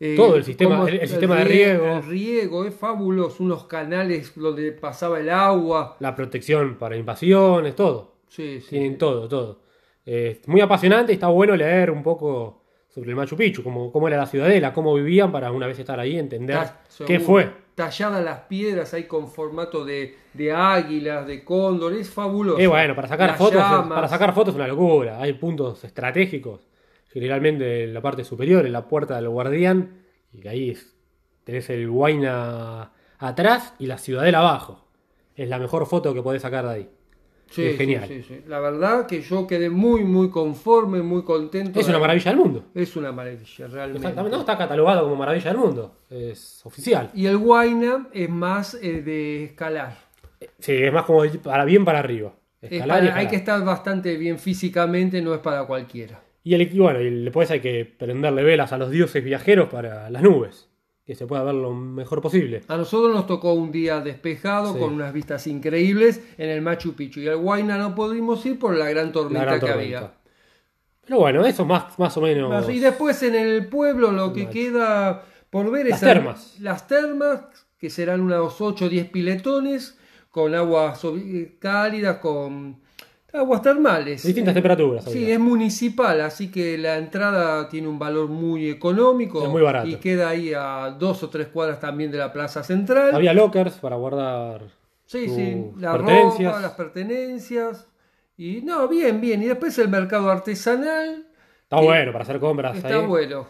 eh, 0.04 0.16
Todo 0.16 0.36
el 0.36 0.44
sistema- 0.44 0.90
el- 0.90 1.00
el 1.02 1.08
sistema 1.08 1.36
de 1.36 1.44
rie- 1.44 1.48
riego. 1.78 1.86
El 1.98 2.04
riego 2.04 2.66
es 2.66 2.74
fabuloso, 2.74 3.44
unos 3.44 3.66
canales 3.66 4.34
donde 4.36 4.72
pasaba 4.72 5.20
el 5.20 5.30
agua. 5.30 5.96
La 6.00 6.16
protección 6.16 6.76
para 6.80 6.98
invasiones, 6.98 7.76
todo. 7.76 8.16
Sí, 8.28 8.60
sí. 8.62 8.70
Tienen 8.72 8.98
todo, 8.98 9.28
todo. 9.28 9.62
Es 10.04 10.48
muy 10.48 10.60
apasionante 10.62 11.12
y 11.12 11.16
está 11.16 11.28
bueno 11.28 11.56
leer 11.56 11.92
un 11.92 12.02
poco 12.02 12.64
sobre 12.88 13.12
el 13.12 13.16
Machu 13.16 13.36
Picchu, 13.38 13.62
cómo, 13.62 13.92
cómo 13.92 14.08
era 14.08 14.18
la 14.18 14.26
ciudadela, 14.26 14.74
cómo 14.74 14.96
vivían 14.96 15.32
para 15.32 15.52
una 15.52 15.68
vez 15.68 15.78
estar 15.78 16.00
ahí 16.00 16.18
entender 16.18 16.58
qué 17.06 17.20
fue. 17.20 17.52
Talladas 17.76 18.24
las 18.24 18.40
piedras 18.42 18.94
ahí 18.94 19.06
con 19.06 19.30
formato 19.30 19.86
de, 19.86 20.18
de 20.34 20.52
águilas, 20.52 21.26
de 21.26 21.44
cóndor, 21.44 21.94
es 21.94 22.10
fabuloso. 22.10 22.60
Y 22.62 22.66
bueno, 22.68 22.96
para 22.96 23.08
sacar 23.08 23.30
Las 23.30 23.38
fotos, 23.38 23.56
llamas. 23.62 23.88
para 23.96 24.08
sacar 24.08 24.34
fotos 24.34 24.50
es 24.54 24.56
una 24.56 24.68
locura. 24.68 25.22
Hay 25.22 25.34
puntos 25.34 25.84
estratégicos, 25.84 26.68
generalmente 27.08 27.86
en 27.86 27.94
la 27.94 28.02
parte 28.02 28.24
superior, 28.24 28.66
en 28.66 28.74
la 28.74 28.88
puerta 28.88 29.16
del 29.16 29.30
guardián, 29.30 30.02
y 30.34 30.48
ahí 30.48 30.70
es- 30.72 30.96
tenés 31.44 31.70
el 31.70 31.90
Huayna 31.90 32.92
atrás 33.18 33.74
y 33.80 33.88
la 33.88 33.98
ciudadela 33.98 34.40
abajo. 34.40 34.88
Es 35.36 35.48
la 35.50 35.58
mejor 35.60 35.86
foto 35.88 36.14
que 36.14 36.22
podés 36.22 36.42
sacar 36.42 36.66
de 36.66 36.72
ahí. 36.74 36.90
Sí, 37.52 37.66
es 37.66 37.78
genial. 37.78 38.06
sí, 38.08 38.24
sí. 38.24 38.42
La 38.48 38.60
verdad 38.60 39.06
que 39.06 39.22
yo 39.22 39.46
quedé 39.46 39.70
muy, 39.70 40.04
muy 40.04 40.30
conforme, 40.30 41.02
muy 41.02 41.24
contento. 41.24 41.80
Es 41.80 41.88
una 41.88 42.00
maravilla 42.00 42.32
del 42.32 42.40
mundo. 42.40 42.66
Es 42.74 42.96
una 42.96 43.12
maravilla, 43.12 43.68
realmente. 43.68 43.98
Exactamente, 44.00 44.36
no 44.36 44.40
está 44.42 44.58
catalogado 44.58 45.04
como 45.04 45.16
maravilla 45.18 45.50
del 45.52 45.58
mundo. 45.60 45.96
Es 46.10 46.66
oficial. 46.66 47.10
Y 47.14 47.26
el 47.28 47.36
Huayna 47.38 48.08
es 48.14 48.30
más 48.30 48.74
eh, 48.82 49.02
de 49.02 49.44
escalar. 49.44 49.98
Sí, 50.60 50.72
es 50.74 50.92
más 50.94 51.04
como 51.06 51.24
para 51.44 51.66
bien 51.66 51.86
para 51.86 52.00
arriba. 52.00 52.34
Es 52.62 52.72
Escalar 52.72 53.00
para- 53.02 53.16
y 53.22 53.26
hay 53.26 53.28
que 53.28 53.36
estar 53.36 53.64
bastante 53.66 54.16
bien 54.18 54.40
físicamente, 54.40 55.22
no 55.22 55.34
es 55.34 55.40
para 55.42 55.66
cualquiera. 55.66 56.22
Y, 56.44 56.56
el, 56.56 56.62
y 56.74 56.80
bueno, 56.80 57.00
y 57.02 57.24
después 57.24 57.52
hay 57.52 57.60
que 57.60 57.86
prenderle 57.86 58.44
velas 58.44 58.72
a 58.74 58.78
los 58.78 58.90
dioses 58.90 59.24
viajeros 59.24 59.70
para 59.70 60.10
las 60.10 60.24
nubes. 60.24 60.70
Que 61.12 61.16
se 61.16 61.28
pueda 61.28 61.44
ver 61.44 61.56
lo 61.56 61.74
mejor 61.74 62.22
posible. 62.22 62.64
A 62.70 62.78
nosotros 62.78 63.14
nos 63.14 63.28
tocó 63.28 63.52
un 63.52 63.70
día 63.70 64.00
despejado 64.00 64.72
Sí. 64.72 64.80
con 64.80 64.94
unas 64.94 65.12
vistas 65.12 65.46
increíbles 65.46 66.22
en 66.38 66.48
el 66.50 66.62
Machu 66.62 66.94
Picchu 66.94 67.20
y 67.20 67.28
al 67.28 67.36
Huayna 67.36 67.78
no 67.78 67.94
pudimos 67.94 68.46
ir 68.46 68.58
por 68.58 68.78
la 68.78 68.88
gran 68.90 69.12
tormenta 69.12 69.40
La 69.40 69.46
gran 69.46 69.60
que 69.60 69.68
tormenta. 69.68 69.98
había. 69.98 70.14
Pero 71.06 71.20
bueno, 71.20 71.46
eso 71.46 71.66
más, 71.66 72.00
más 72.00 72.16
o 72.16 72.22
menos. 72.22 72.70
Y 72.70 72.80
después 72.80 73.22
en 73.24 73.36
el 73.36 73.68
pueblo 73.68 74.14
lo 74.14 74.32
que 74.32 74.48
queda 74.48 75.26
por 75.50 75.70
ver 75.70 75.88
Las 75.90 76.02
es 76.02 76.08
termas. 76.08 76.56
las 76.62 76.88
termas, 76.88 77.42
que 77.78 77.90
serán 77.90 78.22
unos 78.22 78.62
8 78.62 78.86
o 78.86 78.88
10 78.88 79.10
piletones, 79.10 79.98
con 80.30 80.56
aguas 80.56 81.04
obi- 81.04 81.58
cálidas, 81.60 82.20
con 82.20 82.80
aguas 83.34 83.62
termales. 83.62 84.24
Distintas 84.24 84.54
temperaturas. 84.54 85.06
Sí, 85.06 85.32
es 85.32 85.40
municipal, 85.40 86.22
así 86.22 86.52
que 86.52 86.78
la 86.78 86.98
entrada 86.98 87.70
tiene 87.70 87.88
un 87.88 88.00
valor 88.00 88.28
muy 88.28 88.70
económico. 88.70 89.44
Es 89.44 89.50
muy 89.50 89.62
barato. 89.62 89.88
Y 89.88 89.96
queda 89.96 90.30
ahí 90.30 90.54
a 90.54 90.96
dos 90.98 91.24
o 91.24 91.30
tres 91.30 91.48
cuadras 91.48 91.80
también 91.80 92.12
de 92.12 92.18
la 92.18 92.32
plaza 92.32 92.64
central. 92.64 93.14
Había 93.14 93.34
lockers 93.34 93.76
para 93.76 93.96
guardar 93.96 94.64
sí, 95.06 95.28
sí, 95.30 95.72
la 95.78 95.98
ropa, 95.98 96.60
las 96.62 96.72
pertenencias. 96.72 97.88
Y 98.38 98.62
no, 98.62 98.88
bien, 98.88 99.22
bien. 99.22 99.44
Y 99.44 99.46
después 99.46 99.78
el 99.80 99.90
mercado 99.90 100.30
artesanal. 100.32 101.28
Está 101.64 101.78
que 101.78 101.84
bueno 101.84 102.12
para 102.12 102.24
hacer 102.24 102.40
compras. 102.40 102.76
Está 102.78 103.00
ahí. 103.00 103.06
bueno. 103.06 103.48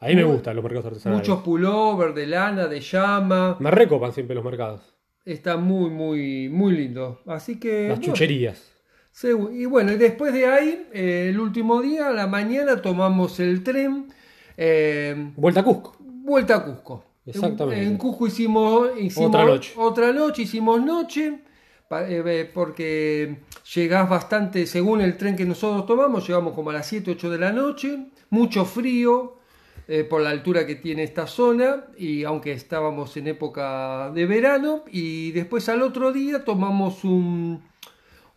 A 0.00 0.06
mí 0.06 0.14
me 0.16 0.24
Muy- 0.24 0.34
gustan 0.34 0.56
los 0.56 0.62
mercados 0.64 0.86
artesanales. 0.86 1.28
Muchos 1.28 1.42
pullover 1.42 2.14
de 2.14 2.26
lana, 2.26 2.66
de 2.66 2.80
llama. 2.80 3.56
Me 3.60 3.70
recopan 3.70 4.12
siempre 4.12 4.34
los 4.34 4.44
mercados. 4.44 4.94
Está 5.24 5.56
muy, 5.56 5.90
muy, 5.90 6.48
muy 6.48 6.72
lindo. 6.72 7.20
Así 7.26 7.60
que. 7.60 7.88
Las 7.88 7.98
bueno, 7.98 8.12
chucherías. 8.12 8.79
Y 9.22 9.66
bueno, 9.66 9.92
y 9.92 9.96
después 9.96 10.32
de 10.32 10.46
ahí, 10.46 10.86
eh, 10.92 11.28
el 11.30 11.40
último 11.40 11.82
día, 11.82 12.08
a 12.08 12.12
la 12.12 12.26
mañana, 12.26 12.80
tomamos 12.80 13.38
el 13.40 13.62
tren. 13.62 14.06
eh, 14.56 15.32
Vuelta 15.36 15.60
a 15.60 15.62
Cusco. 15.62 15.96
vuelta 16.00 16.56
a 16.56 16.64
Cusco. 16.64 17.04
Exactamente. 17.26 17.82
En 17.84 17.96
Cusco 17.98 18.26
hicimos, 18.26 18.90
hicimos 18.98 19.28
Otra 19.28 19.44
noche. 19.44 19.72
otra 19.76 20.12
noche, 20.12 20.42
hicimos 20.42 20.82
noche, 20.82 21.40
eh, 21.90 22.50
porque 22.52 23.40
llegás 23.74 24.08
bastante, 24.08 24.66
según 24.66 25.02
el 25.02 25.16
tren 25.18 25.36
que 25.36 25.44
nosotros 25.44 25.84
tomamos, 25.86 26.26
llegamos 26.26 26.54
como 26.54 26.70
a 26.70 26.72
las 26.72 26.86
7, 26.86 27.10
8 27.10 27.30
de 27.30 27.38
la 27.38 27.52
noche, 27.52 28.06
mucho 28.30 28.64
frío 28.64 29.36
por 30.08 30.20
la 30.22 30.30
altura 30.30 30.66
que 30.68 30.76
tiene 30.76 31.02
esta 31.02 31.26
zona, 31.26 31.86
y 31.98 32.22
aunque 32.22 32.52
estábamos 32.52 33.16
en 33.16 33.26
época 33.26 34.12
de 34.14 34.24
verano, 34.24 34.84
y 34.88 35.32
después 35.32 35.68
al 35.68 35.82
otro 35.82 36.12
día 36.12 36.44
tomamos 36.44 37.02
un, 37.02 37.60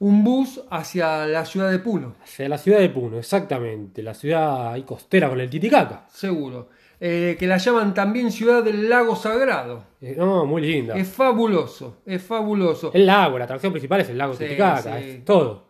un 0.03 0.23
bus 0.23 0.61
hacia 0.69 1.25
la 1.27 1.45
ciudad 1.45 1.71
de 1.71 1.79
Puno. 1.79 2.15
Hacia 2.23 2.49
la 2.49 2.57
ciudad 2.57 2.79
de 2.79 2.89
Puno, 2.89 3.17
exactamente. 3.19 4.03
La 4.03 4.13
ciudad 4.13 4.73
ahí 4.73 4.83
costera 4.83 5.29
con 5.29 5.39
el 5.39 5.49
Titicaca. 5.49 6.05
Seguro. 6.11 6.69
Eh, 6.99 7.35
que 7.39 7.47
la 7.47 7.57
llaman 7.57 7.93
también 7.93 8.31
ciudad 8.31 8.63
del 8.63 8.89
lago 8.89 9.15
sagrado. 9.15 9.85
Eh, 10.01 10.15
no, 10.17 10.45
muy 10.45 10.61
linda. 10.61 10.95
Es 10.97 11.07
fabuloso, 11.09 11.97
es 12.05 12.21
fabuloso. 12.21 12.91
El 12.93 13.05
lago, 13.05 13.37
la 13.37 13.45
atracción 13.45 13.71
principal 13.71 14.01
es 14.01 14.09
el 14.09 14.17
lago 14.17 14.33
Sí, 14.33 14.43
Titicaca. 14.43 14.81
sí. 14.99 15.05
Es 15.09 15.25
todo. 15.25 15.67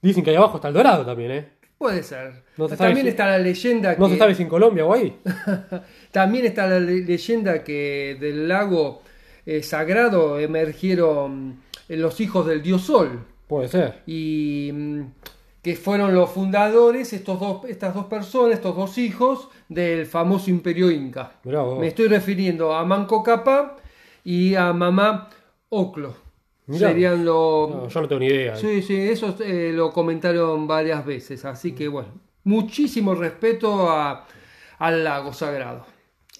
Dicen 0.00 0.24
que 0.24 0.30
ahí 0.30 0.36
abajo 0.36 0.56
está 0.56 0.68
el 0.68 0.74
dorado 0.74 1.04
también, 1.04 1.30
¿eh? 1.32 1.48
Puede 1.76 2.02
ser. 2.02 2.44
No 2.56 2.68
se 2.68 2.76
sabe 2.76 2.88
también 2.88 3.04
si- 3.06 3.10
está 3.10 3.26
la 3.26 3.38
leyenda 3.38 3.94
No 3.98 4.08
se 4.08 4.16
sabe 4.18 4.34
si 4.34 4.42
en 4.44 4.48
Colombia 4.48 4.84
o 4.86 4.92
ahí. 4.94 5.16
también 6.10 6.46
está 6.46 6.66
la 6.66 6.80
le- 6.80 7.02
leyenda 7.04 7.62
que 7.64 8.16
del 8.20 8.48
lago 8.48 9.02
eh, 9.46 9.62
sagrado 9.62 10.38
emergieron 10.38 11.60
los 11.88 12.20
hijos 12.20 12.46
del 12.46 12.62
dios 12.62 12.82
Sol 12.82 13.24
Puede 13.48 13.68
ser. 13.68 14.02
y 14.06 14.70
mm, 14.72 15.00
que 15.62 15.74
fueron 15.74 16.14
los 16.14 16.30
fundadores 16.30 17.12
estos 17.12 17.40
dos 17.40 17.64
estas 17.66 17.94
dos 17.94 18.06
personas, 18.06 18.54
estos 18.54 18.76
dos 18.76 18.96
hijos 18.98 19.48
del 19.68 20.06
famoso 20.06 20.50
Imperio 20.50 20.90
Inca. 20.90 21.32
Vos. 21.42 21.80
Me 21.80 21.88
estoy 21.88 22.06
refiriendo 22.08 22.72
a 22.74 22.84
Manco 22.84 23.22
Cápac 23.22 23.72
y 24.24 24.54
a 24.54 24.72
Mamá 24.72 25.28
Oclo. 25.70 26.14
Mirá. 26.66 26.88
Serían 26.90 27.24
los 27.24 27.70
No, 27.70 27.88
yo 27.88 28.00
no 28.02 28.08
tengo 28.08 28.20
ni 28.20 28.26
idea. 28.26 28.54
Sí, 28.56 28.82
sí, 28.82 28.94
eso 28.96 29.34
eh, 29.40 29.72
lo 29.74 29.90
comentaron 29.90 30.66
varias 30.66 31.04
veces, 31.04 31.44
así 31.46 31.72
que 31.72 31.88
bueno, 31.88 32.08
muchísimo 32.44 33.14
respeto 33.14 33.90
a- 33.90 34.26
al 34.78 35.02
lago 35.02 35.32
sagrado. 35.32 35.86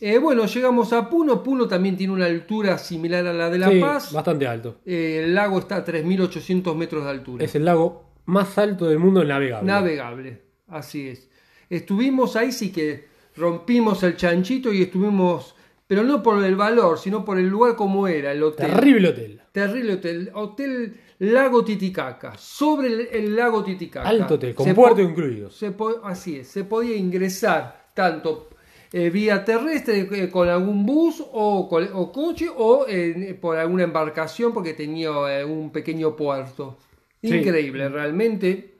Eh, 0.01 0.19
bueno, 0.19 0.47
llegamos 0.47 0.93
a 0.93 1.09
Puno, 1.11 1.43
Puno 1.43 1.67
también 1.67 1.97
tiene 1.97 2.13
una 2.13 2.27
altura 2.27 2.79
similar 2.79 3.27
a 3.27 3.33
la 3.33 3.51
de 3.51 3.59
La 3.59 3.69
Sí, 3.71 3.81
Paz, 3.81 4.13
bastante 4.13 4.47
alto. 4.47 4.77
Eh, 4.87 5.23
el 5.25 5.35
lago 5.35 5.59
está 5.59 5.77
a 5.77 5.85
3.800 5.85 6.75
metros 6.75 7.05
de 7.05 7.11
altura, 7.11 7.45
Es 7.45 7.55
el 7.55 7.65
lago 7.65 8.05
más 8.27 8.57
alto 8.59 8.87
del 8.87 8.99
mundo 8.99 9.25
navegable. 9.25 9.67
navegable, 9.67 10.43
así 10.69 11.09
es. 11.09 11.29
Estuvimos 11.69 12.37
ahí, 12.37 12.53
sí 12.53 12.71
que 12.71 13.09
rompimos 13.37 14.03
el 14.03 14.17
chanchito 14.17 14.73
y 14.73 14.83
estuvimos, 14.83 15.55
pero 15.87 16.03
no 16.05 16.23
por 16.23 16.43
el 16.45 16.57
valor, 16.57 16.99
sino 16.99 17.25
por 17.25 17.39
el 17.39 17.49
lugar 17.49 17.75
como 17.75 18.07
era, 18.07 18.33
el 18.33 18.43
hotel. 18.43 18.71
Terrible 18.71 19.09
hotel. 19.09 19.41
Terrible 19.53 19.93
hotel. 19.95 20.31
Hotel 20.35 20.95
Lago 21.21 21.65
Titicaca. 21.65 22.35
Sobre 22.39 22.89
el, 22.89 23.09
el 23.13 23.37
lago 23.37 23.65
Titicaca. 23.65 24.09
Alto 24.09 24.35
hotel, 24.35 24.55
con 24.55 24.75
puerto 24.75 25.03
incluido. 25.03 25.51
se 25.51 25.75
así 26.05 26.37
es. 26.37 26.49
Se 26.49 26.65
podía 26.65 26.97
ingresar 26.97 27.89
tanto 27.95 28.49
eh, 28.93 29.11
vía 29.11 29.45
terrestre 29.45 30.09
eh, 30.11 30.31
con 30.31 30.49
algún 30.49 30.85
bus 30.87 31.23
o, 31.33 31.69
coche 32.13 32.49
o 32.57 32.87
eh, 32.89 33.37
por 33.41 33.57
alguna 33.57 33.85
embarcación 33.85 34.53
porque 34.53 34.75
tenía 34.75 35.11
eh, 35.41 35.45
un 35.45 35.71
pequeño 35.71 36.17
puerto. 36.17 36.79
Sí. 37.23 37.35
Increíble, 37.35 37.89
realmente. 37.89 38.75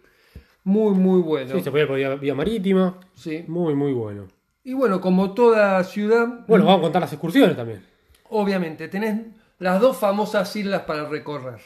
Muy, 0.65 0.95
muy 0.95 1.21
bueno. 1.23 1.55
Sí, 1.55 1.61
se 1.63 1.71
podía 1.71 1.83
ir 1.85 1.89
por 1.89 1.97
vía, 1.97 2.15
vía 2.17 2.35
marítima. 2.35 2.99
Sí. 3.15 3.45
Muy, 3.49 3.75
muy 3.75 3.93
bueno. 3.93 4.29
Y 4.65 4.75
bueno, 4.75 5.01
como 5.01 5.33
toda 5.33 5.83
ciudad, 5.85 6.45
Bueno, 6.47 6.65
vamos 6.67 6.81
a 6.81 6.83
contar 6.83 7.03
las 7.03 7.13
excursiones 7.13 7.57
también. 7.57 7.83
obviamente 8.31 8.89
tenés 8.89 9.23
las 9.59 9.81
dos 9.81 9.97
famosas 9.97 10.55
islas 10.57 10.83
para 10.83 11.09
recorrer. 11.09 11.61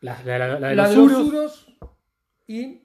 La, 0.00 0.20
la- 0.24 0.38
la- 0.38 0.58
la 0.60 0.68
de 0.70 0.74
La 0.76 0.82
los 0.84 0.90
de 0.90 0.96
los 0.96 1.06
Uros 1.12 1.28
Uros 1.28 1.76
y 2.46 2.82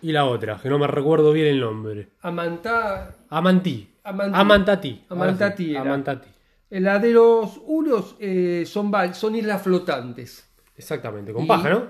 y 0.00 0.10
la 0.12 0.24
otra, 0.24 0.58
que 0.60 0.68
no 0.68 0.78
me 0.80 0.86
recuerdo 0.88 1.32
bien 1.32 1.46
el 1.46 1.60
nombre. 1.60 2.08
Amantá, 2.20 3.14
Amantí. 3.28 3.88
Sí, 4.04 5.70
era. 5.72 5.80
Amantatí. 5.82 6.28
la 6.70 6.98
de 6.98 7.10
los 7.12 7.60
Uros 7.64 8.16
eh, 8.18 8.64
son, 8.66 8.90
son 9.14 9.34
islas 9.36 9.62
flotantes, 9.62 10.48
Exactamente. 10.76 11.32
Con 11.32 11.44
Y- 11.44 11.46
paja, 11.48 11.70
¿no? 11.70 11.86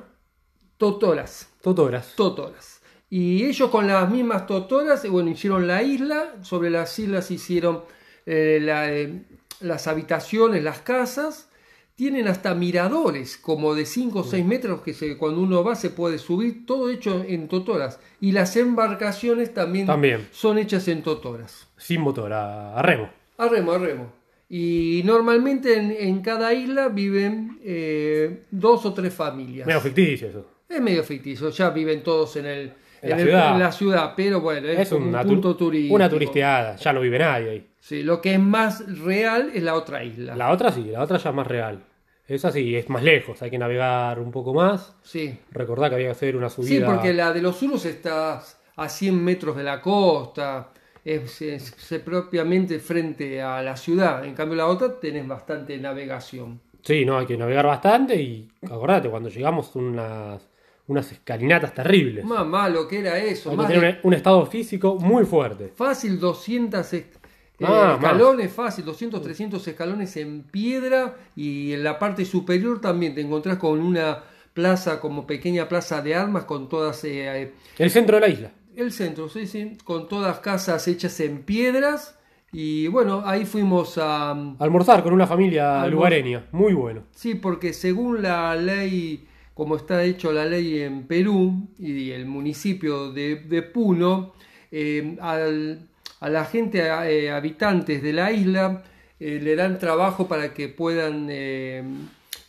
totoras, 0.77 1.49
Totoras. 1.63 2.15
totoras. 2.17 2.83
Y 3.09 3.45
ellos 3.45 3.71
con 3.71 3.87
las 3.87 4.11
mismas 4.11 4.47
totoras, 4.47 5.05
eh, 5.05 5.09
bueno, 5.09 5.31
hicieron 5.31 5.67
la 5.67 5.83
isla, 5.83 6.35
sobre 6.43 6.71
las 6.71 6.99
islas 6.99 7.31
hicieron 7.31 7.83
eh, 8.27 8.59
la, 8.61 8.91
eh, 8.93 9.23
las 9.61 9.87
habitaciones, 9.87 10.63
las 10.65 10.81
casas, 10.81 11.49
tienen 11.97 12.27
hasta 12.29 12.55
miradores 12.55 13.37
como 13.37 13.75
de 13.75 13.85
5 13.87 14.19
o 14.21 14.25
6 14.25 14.45
metros 14.45 14.81
que 14.83 14.95
se, 14.95 15.17
cuando 15.17 15.41
uno 15.41 15.63
va 15.63 15.75
se 15.75 15.91
puede 15.91 16.19
subir, 16.19 16.67
todo 16.67 16.91
hecho 16.91 17.25
en 17.27 17.49
totoras. 17.49 18.01
Y 18.21 18.33
las 18.33 18.57
embarcaciones 18.57 19.53
también, 19.55 19.87
También. 19.87 20.27
son 20.33 20.59
hechas 20.59 20.89
en 20.89 21.03
totoras. 21.03 21.69
Sin 21.77 22.01
motor, 22.01 22.33
a, 22.33 22.75
a 22.79 22.83
remo. 22.83 23.11
A 23.39 23.49
remo, 23.49 23.73
a 23.73 23.79
remo. 23.79 24.13
Y 24.49 25.03
normalmente 25.05 25.79
en, 25.79 25.93
en 25.93 26.21
cada 26.21 26.53
isla 26.53 26.89
viven 26.89 27.59
eh, 27.65 28.43
dos 28.51 28.85
o 28.85 28.93
tres 28.93 29.15
familias. 29.15 29.67
Medio 29.67 29.81
ficticio 29.81 30.29
eso. 30.29 30.47
Es 30.69 30.81
medio 30.81 31.03
ficticio, 31.05 31.51
ya 31.51 31.71
viven 31.71 32.03
todos 32.03 32.37
en, 32.37 32.47
el, 32.47 32.73
En 33.03 33.11
la 33.11 33.19
ciudad. 33.19 33.53
en 33.55 33.59
la 33.59 33.73
ciudad, 33.73 34.13
pero 34.17 34.41
bueno, 34.41 34.69
es, 34.69 34.79
Es 34.79 34.93
un 34.93 35.03
una, 35.09 35.23
punto 35.25 35.53
tu- 35.57 35.67
turístico. 35.67 35.95
una 35.95 36.09
turisteada. 36.09 36.77
Ya 36.77 36.93
no 36.93 37.01
vive 37.01 37.19
nadie 37.19 37.51
ahí. 37.51 37.67
Sí, 37.81 38.03
lo 38.03 38.21
que 38.21 38.35
es 38.35 38.39
más 38.41 38.85
real 39.01 39.51
es 39.55 39.63
la 39.63 39.75
otra 39.75 40.05
isla. 40.05 40.37
La 40.37 40.51
otra 40.53 40.71
sí, 40.71 40.85
la 40.85 41.03
otra 41.03 41.19
ya 41.19 41.31
es 41.31 41.37
más 41.37 41.47
real. 41.47 41.83
Esa 42.29 42.53
sí, 42.53 42.77
es 42.77 42.89
más 42.89 43.03
lejos. 43.03 43.43
Hay 43.43 43.51
que 43.51 43.59
navegar 43.59 44.19
un 44.21 44.31
poco 44.31 44.55
más. 44.55 44.95
Sí. 45.03 45.37
Recordá 45.51 45.89
que 45.89 45.97
había 45.97 46.07
que 46.07 46.13
hacer 46.13 46.37
una 46.37 46.49
subida. 46.49 46.69
sí, 46.69 46.81
porque 46.87 47.13
la 47.13 47.33
de 47.33 47.43
los 47.43 47.61
Uros 47.63 47.85
está 47.85 48.41
a 48.77 48.89
100 48.89 49.23
metros 49.23 49.57
de 49.57 49.65
la 49.65 49.81
costa, 49.81 50.69
es, 51.05 51.43
es- 51.43 51.93
es 51.93 52.01
propiamente 52.01 52.79
frente 52.79 53.43
a 53.43 53.61
la 53.63 53.77
ciudad. 53.77 54.25
En 54.25 54.35
cambio 54.35 54.57
la 54.57 54.67
otra 54.67 54.99
tenés 55.01 55.27
bastante 55.27 55.77
navegación. 55.77 56.61
Sí, 56.83 57.05
no, 57.05 57.19
hay 57.19 57.27
que 57.27 57.37
navegar 57.37 57.67
bastante 57.67 58.15
y 58.21 58.49
acordate, 58.65 59.09
cuando 59.11 59.29
llegamos 59.29 59.75
unas, 59.77 60.49
unas 60.89 61.11
escalinatas 61.13 61.73
terribles. 61.75 62.25
Mamá, 62.25 62.69
lo 62.69 62.87
que 62.89 62.99
era 63.01 63.19
eso. 63.19 63.51
Hay 63.51 63.57
que 63.57 63.63
más 63.63 63.69
tener 63.73 63.83
de- 63.95 64.01
un, 64.03 64.09
un 64.09 64.15
estado 64.15 64.45
físico 64.47 64.97
muy 64.97 65.25
fuerte. 65.25 65.73
Fácil 65.75 66.19
200 66.19 66.93
es- 66.93 67.03
eh, 67.03 67.65
Ah, 67.65 67.97
escalones, 68.01 68.53
fácil, 68.53 68.85
200, 68.85 69.23
300 69.23 69.67
escalones 69.69 70.17
en 70.17 70.43
piedra 70.43 71.15
y 71.37 71.73
en 71.73 71.85
la 71.85 71.99
parte 71.99 72.25
superior 72.25 72.81
también 72.81 73.15
te 73.15 73.21
encontrás 73.21 73.57
con 73.59 73.79
una 73.81 74.25
plaza 74.53 74.99
como 75.01 75.27
pequeña 75.27 75.69
plaza 75.69 76.03
de 76.03 76.15
armas 76.15 76.45
con 76.45 76.69
todas 76.69 77.05
eh, 77.05 77.43
eh, 77.43 77.53
El 77.79 77.91
centro 77.91 78.17
de 78.17 78.21
la 78.21 78.29
isla. 78.29 78.51
el 78.77 78.91
centro, 78.93 79.29
sí, 79.29 79.47
sí, 79.47 79.79
con 79.85 80.09
todas 80.09 80.41
casas 80.41 80.87
hechas 80.89 81.19
en 81.21 81.43
piedras 81.43 82.19
y 82.51 82.89
bueno, 82.89 83.23
ahí 83.25 83.47
fuimos 83.47 83.97
a 83.97 84.33
Almorzar 84.59 85.03
con 85.03 85.13
una 85.15 85.27
familia 85.27 85.83
Almor- 85.85 85.91
lugareña. 85.91 86.47
Muy 86.53 86.75
bueno. 86.75 87.05
sí, 87.13 87.35
porque 87.37 87.73
según 87.73 88.23
la 88.23 88.55
ley 88.57 89.27
como 89.55 89.77
está 89.77 90.05
hecho 90.05 90.33
la 90.33 90.47
ley 90.47 90.81
en 90.81 91.07
Perú 91.07 91.69
y 91.79 92.11
el 92.11 92.27
municipio 92.27 93.13
de, 93.13 93.63
Puno, 93.63 94.35
eh, 94.71 95.17
a 95.21 96.29
la 96.29 96.45
gente, 96.45 96.91
a- 96.91 97.11
eh, 97.11 97.31
habitantes 97.31 98.03
de 98.03 98.13
la 98.13 98.33
isla, 98.33 98.83
eh, 99.21 99.39
le 99.43 99.55
dan 99.57 99.79
trabajo 99.79 100.27
para 100.27 100.55
que 100.55 100.69
puedan 100.69 101.27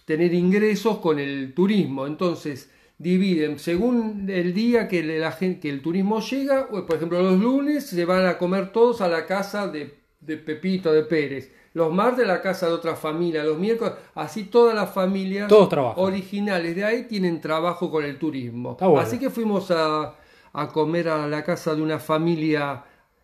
tener 0.06 0.34
ingresos 0.34 1.00
con 1.00 1.20
el 1.20 1.54
turismo. 1.54 2.08
Entonces, 2.08 2.70
dividen 2.98 3.60
según 3.60 4.30
el 4.30 4.54
día 4.54 4.88
que, 4.88 5.00
el 5.00 5.82
turismo 5.82 6.22
llega, 6.22 6.70
por 6.70 6.96
ejemplo, 6.96 7.22
los 7.22 7.40
lunes 7.40 7.86
se 7.86 8.06
van 8.06 8.26
a 8.26 8.38
comer 8.38 8.72
todos 8.72 9.02
a 9.02 9.08
la 9.08 9.26
casa 9.26 9.68
de, 9.68 9.94
de 10.22 10.38
Pepito, 10.38 10.94
de 10.94 11.04
Pérez. 11.04 11.52
Los 11.74 11.92
martes 11.92 12.28
la 12.28 12.40
casa 12.42 12.68
de 12.68 12.74
otra 12.74 12.96
familia, 12.96 13.44
los 13.44 13.58
miércoles, 13.58 13.94
así 14.16 14.44
todas 14.46 14.76
las 14.76 14.92
familias 14.92 15.48
Todos 15.48 15.70
trabajan. 15.70 16.04
originales 16.04 16.76
de 16.76 16.84
ahí 16.86 17.04
tienen 17.08 17.42
trabajo 17.42 17.90
con 17.90 18.04
el 18.06 18.18
turismo. 18.20 18.78
Bueno. 18.80 19.00
Así 19.00 19.18
que 19.18 19.30
fuimos 19.32 19.72
a, 19.72 20.14
a 20.54 20.68
comer 20.70 21.10
a 21.10 21.28
la 21.28 21.44
casa 21.44 21.74
de 21.74 21.82
una 21.82 21.98
familia 21.98 22.84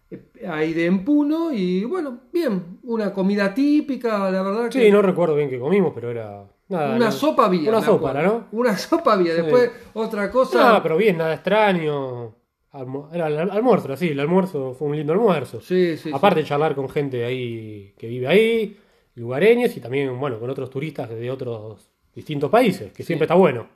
eh, 0.10 0.48
ahí 0.50 0.74
de 0.74 0.88
Empuno 0.88 1.52
y 1.52 1.84
bueno, 1.86 2.22
bien, 2.34 2.80
una 2.84 3.14
comida 3.14 3.54
típica, 3.54 4.32
la 4.32 4.42
verdad 4.42 4.70
que 4.70 4.84
Sí, 4.84 4.92
no 4.92 5.04
recuerdo 5.04 5.36
bien 5.36 5.50
qué 5.52 5.60
comimos, 5.60 5.92
pero 5.94 6.10
era. 6.10 6.46
Nada, 6.70 6.96
una 6.96 7.06
no- 7.06 7.12
sopa 7.12 7.46
había. 7.46 7.70
Una 7.70 7.82
sopa, 7.84 8.10
acuerdo. 8.10 8.48
¿no? 8.52 8.60
Una 8.60 8.78
sopa 8.78 9.14
había, 9.14 9.36
Sí. 9.36 9.42
después 9.42 9.72
otra 9.94 10.32
cosa. 10.32 10.74
No, 10.74 10.82
pero 10.84 10.98
bien, 10.98 11.18
nada 11.18 11.34
extraño. 11.36 12.34
Almu- 12.72 13.10
Era 13.14 13.28
el 13.28 13.38
almuerzo, 13.50 13.96
sí, 13.98 14.10
el 14.10 14.20
almuerzo 14.20 14.74
fue 14.74 14.88
un 14.90 14.96
lindo 14.96 15.14
almuerzo. 15.14 15.60
Sí, 15.62 15.98
sí. 15.98 16.12
Aparte 16.14 16.42
de 16.42 16.46
charlar 16.46 16.76
con 16.76 16.88
gente 16.90 17.26
ahí 17.26 17.94
que 17.98 18.08
vive 18.08 18.28
ahí, 18.28 18.78
lugareños 19.16 19.76
y 19.76 19.80
también, 19.80 20.20
bueno, 20.20 20.40
con 20.40 20.50
otros 20.50 20.70
turistas 20.70 21.10
de 21.10 21.32
otros 21.32 21.90
distintos 22.14 22.50
países, 22.52 22.92
que 22.94 23.04
siempre 23.04 23.26
está 23.26 23.36
bueno 23.36 23.68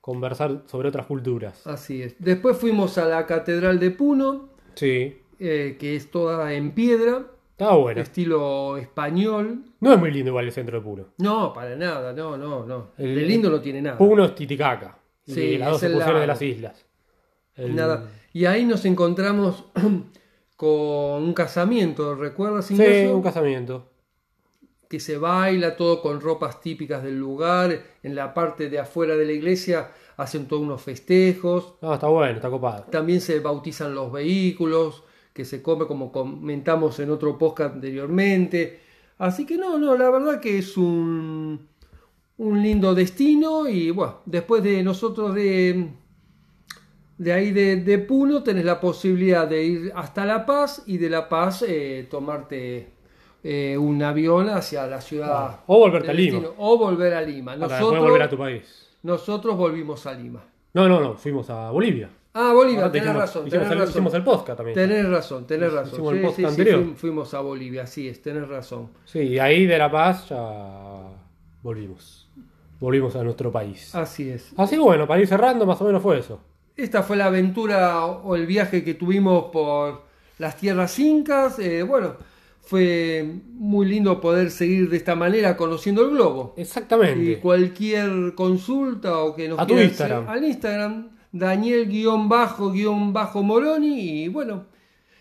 conversar 0.00 0.62
sobre 0.66 0.88
otras 0.88 1.06
culturas. 1.06 1.66
Así 1.66 2.02
es. 2.02 2.16
Después 2.18 2.56
fuimos 2.56 2.98
a 2.98 3.06
la 3.06 3.24
Catedral 3.26 3.78
de 3.78 3.90
Puno, 3.92 4.50
Sí, 4.74 5.16
eh, 5.38 5.76
que 5.78 5.96
es 5.96 6.10
toda 6.10 6.52
en 6.54 6.72
piedra, 6.72 7.26
estaba 7.52 7.76
bueno. 7.76 8.00
estilo 8.00 8.76
español. 8.78 9.64
No 9.80 9.92
es 9.92 9.98
muy 9.98 10.10
lindo 10.10 10.30
igual 10.30 10.46
el 10.46 10.52
centro 10.52 10.78
de 10.78 10.84
Puno. 10.84 11.04
No, 11.18 11.52
para 11.52 11.76
nada, 11.76 12.12
no, 12.12 12.36
no, 12.36 12.66
no. 12.66 12.88
El- 12.98 13.14
de 13.14 13.22
lindo 13.22 13.48
no 13.50 13.60
tiene 13.60 13.80
nada. 13.82 13.96
Puno 13.98 14.24
es 14.24 14.34
Titicaca. 14.34 14.98
Sí, 15.24 15.40
y 15.40 15.58
las 15.58 15.68
es 15.68 15.72
dos 15.74 15.82
el 15.84 15.92
porciones 15.92 16.20
de 16.22 16.26
las 16.26 16.42
islas. 16.42 16.86
El- 17.56 17.74
Nada. 17.76 18.10
Y 18.32 18.46
ahí 18.46 18.64
nos 18.64 18.84
encontramos 18.84 19.64
con 20.56 21.22
un 21.22 21.34
casamiento, 21.34 22.14
¿recuerdas, 22.14 22.66
Sí, 22.66 22.74
un 23.12 23.22
casamiento. 23.22 23.88
que 24.88 25.00
se 25.00 25.16
baila 25.16 25.76
todo 25.76 26.02
con 26.02 26.20
ropas 26.20 26.60
típicas 26.60 27.02
del 27.02 27.18
lugar. 27.18 27.82
En 28.02 28.14
la 28.14 28.34
parte 28.34 28.68
de 28.68 28.78
afuera 28.78 29.16
de 29.16 29.24
la 29.26 29.32
iglesia 29.32 29.90
hacen 30.16 30.46
todos 30.46 30.62
unos 30.62 30.82
festejos. 30.82 31.74
No, 31.82 31.94
está 31.94 32.08
bueno, 32.08 32.36
está 32.36 32.50
copado. 32.50 32.84
También 32.90 33.20
se 33.20 33.40
bautizan 33.40 33.94
los 33.94 34.12
vehículos, 34.12 35.02
que 35.32 35.44
se 35.46 35.62
come 35.62 35.86
como 35.86 36.12
comentamos 36.12 36.98
en 37.00 37.10
otro 37.10 37.38
podcast 37.38 37.74
anteriormente. 37.76 38.80
Así 39.18 39.46
que 39.46 39.56
no, 39.56 39.78
no, 39.78 39.96
la 39.96 40.10
verdad 40.10 40.40
que 40.40 40.58
es 40.58 40.76
un, 40.76 41.68
un 42.36 42.62
lindo 42.62 42.94
destino 42.94 43.66
y 43.68 43.90
bueno, 43.90 44.18
después 44.26 44.62
de 44.62 44.82
nosotros 44.82 45.34
de, 45.34 45.88
de 47.22 47.32
ahí 47.32 47.50
de, 47.52 47.76
de 47.76 47.98
Puno 47.98 48.42
tenés 48.42 48.64
la 48.64 48.80
posibilidad 48.80 49.46
de 49.46 49.64
ir 49.64 49.92
hasta 49.94 50.24
La 50.24 50.44
Paz 50.46 50.82
y 50.86 50.98
de 50.98 51.08
La 51.10 51.28
Paz 51.28 51.64
eh, 51.66 52.06
tomarte 52.10 52.88
eh, 53.44 53.76
un 53.78 54.02
avión 54.02 54.48
hacia 54.48 54.86
la 54.86 55.00
ciudad. 55.00 55.28
Ah, 55.32 55.60
o 55.66 55.78
volverte 55.78 56.10
a 56.10 56.14
Lima. 56.14 56.38
destino, 56.40 56.54
O 56.58 56.78
volver 56.78 57.14
a 57.14 57.22
Lima. 57.22 57.56
Nosotros, 57.56 58.00
volver 58.00 58.22
a 58.22 58.28
tu 58.28 58.38
país. 58.38 58.88
nosotros 59.02 59.56
volvimos 59.56 60.06
a 60.06 60.14
Lima. 60.14 60.42
No, 60.74 60.88
no, 60.88 61.00
no, 61.00 61.14
fuimos 61.16 61.48
a 61.50 61.70
Bolivia. 61.70 62.08
Ah, 62.34 62.52
Bolivia, 62.54 62.90
tenés 62.90 63.08
hicimos- 63.08 63.20
razón, 63.22 63.46
hicimos 63.46 63.62
tenés 63.64 63.72
el, 63.72 63.78
razón. 63.78 63.90
hicimos 63.90 64.14
el 64.14 64.24
podcast 64.24 64.56
también. 64.56 64.74
Tenés 64.74 65.08
razón, 65.08 65.46
tenés 65.46 65.72
razón. 65.72 65.92
Hicimos 65.92 66.12
el 66.14 66.18
Sí, 66.18 66.24
podcast 66.24 66.36
sí, 66.36 66.42
sí, 66.42 66.48
anterior. 66.60 66.80
fuim- 66.80 66.94
fuimos 66.96 67.34
a 67.34 67.40
Bolivia, 67.40 67.82
así 67.82 68.08
es, 68.08 68.22
tenés 68.22 68.48
razón. 68.48 68.88
Sí, 69.04 69.18
y 69.20 69.38
ahí 69.38 69.66
de 69.66 69.76
La 69.78 69.90
Paz 69.90 70.30
ya 70.30 71.10
volvimos. 71.62 72.28
Volvimos 72.80 73.14
a 73.16 73.22
nuestro 73.22 73.52
país. 73.52 73.94
Así 73.94 74.30
es. 74.30 74.52
Así 74.56 74.76
bueno, 74.78 75.06
para 75.06 75.20
ir 75.20 75.26
cerrando, 75.28 75.66
más 75.66 75.80
o 75.80 75.84
menos 75.84 76.02
fue 76.02 76.18
eso. 76.18 76.40
Esta 76.76 77.02
fue 77.02 77.16
la 77.16 77.26
aventura 77.26 78.04
o 78.06 78.34
el 78.36 78.46
viaje 78.46 78.82
que 78.84 78.94
tuvimos 78.94 79.46
por 79.52 80.02
las 80.38 80.56
tierras 80.56 80.98
incas. 80.98 81.58
Eh, 81.58 81.82
bueno, 81.82 82.14
fue 82.62 83.24
muy 83.54 83.86
lindo 83.86 84.20
poder 84.20 84.50
seguir 84.50 84.88
de 84.88 84.96
esta 84.96 85.14
manera 85.14 85.56
conociendo 85.56 86.02
el 86.04 86.10
globo. 86.10 86.54
Y 86.56 86.62
Exactamente. 86.62 87.38
cualquier 87.40 88.34
consulta 88.34 89.18
o 89.18 89.34
que 89.34 89.48
nos 89.48 89.58
A 89.58 89.66
tu 89.66 89.78
Instagram. 89.78 90.24
hacer- 90.24 90.36
al 90.38 90.44
Instagram, 90.44 91.08
Daniel-Moroni. 92.92 94.24
Y 94.24 94.28
bueno, 94.28 94.66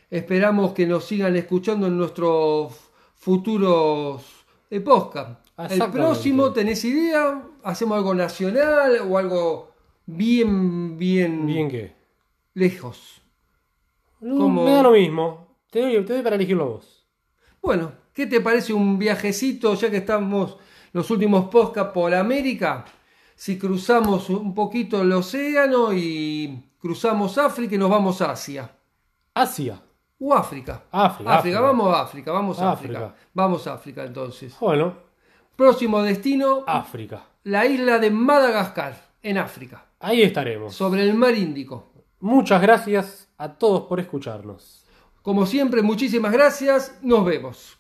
esperamos 0.10 0.72
que 0.74 0.86
nos 0.86 1.06
sigan 1.06 1.36
escuchando 1.36 1.88
en 1.88 1.98
nuestros 1.98 2.74
futuros 3.16 4.24
eh, 4.70 4.80
podcast. 4.80 5.40
El 5.70 5.84
próximo, 5.92 6.52
¿tenés 6.54 6.84
idea? 6.86 7.42
¿Hacemos 7.64 7.98
algo 7.98 8.14
nacional 8.16 9.00
o 9.08 9.18
algo 9.18 9.71
bien, 10.06 10.98
bien, 10.98 11.46
Bien 11.46 11.70
que. 11.70 11.94
lejos? 12.54 13.22
Como- 14.20 14.66
Me 14.66 14.72
da 14.72 14.84
lo 14.84 14.92
mismo. 14.92 15.48
Te 15.70 15.82
doy, 15.82 16.06
te 16.06 16.14
doy 16.14 16.22
para 16.22 16.36
elegirlo 16.36 16.68
vos. 16.74 17.06
Bueno, 17.62 17.92
¿qué 18.14 18.28
te 18.28 18.42
parece 18.42 18.74
un 18.74 18.98
viajecito 19.00 19.74
ya 19.76 19.90
que 19.90 19.98
estamos 19.98 20.58
los 20.94 21.10
últimos 21.12 21.46
podcast 21.50 21.94
por 21.94 22.14
América? 22.14 22.86
Si 23.36 23.58
cruzamos 23.58 24.30
un 24.30 24.54
poquito 24.54 25.02
el 25.02 25.12
océano 25.14 25.94
y 25.94 26.64
cruzamos 26.80 27.38
África 27.38 27.76
y 27.76 27.78
nos 27.78 27.90
vamos 27.90 28.22
a 28.22 28.32
Asia. 28.32 28.70
Asia. 29.34 29.82
O 30.20 30.34
África. 30.36 30.84
África, 30.92 31.38
África. 31.38 31.62
vamos 31.62 31.96
a 31.96 32.02
África, 32.02 32.32
vamos 32.32 32.60
a 32.60 32.72
África. 32.74 32.98
África. 33.06 33.16
Vamos 33.34 33.66
a 33.66 33.74
África 33.74 34.04
entonces. 34.04 34.56
Bueno, 34.60 34.94
Próximo 35.56 36.02
destino, 36.04 36.64
África. 36.68 37.24
la 37.44 37.66
isla 37.66 37.98
de 38.00 38.12
Madagascar, 38.12 38.96
en 39.24 39.38
África, 39.38 39.86
Ahí 40.00 40.22
estaremos. 40.22 40.74
sobre 40.76 41.04
el 41.04 41.14
mar 41.14 41.36
Índico. 41.36 41.92
Muchas 42.20 42.62
gracias 42.62 43.30
a 43.38 43.54
todos 43.54 43.84
por 43.84 44.00
escucharnos. 44.00 44.86
Como 45.22 45.46
siempre, 45.46 45.82
muchísimas 45.82 46.32
gracias. 46.32 46.98
Nos 47.02 47.26
vemos. 47.26 47.78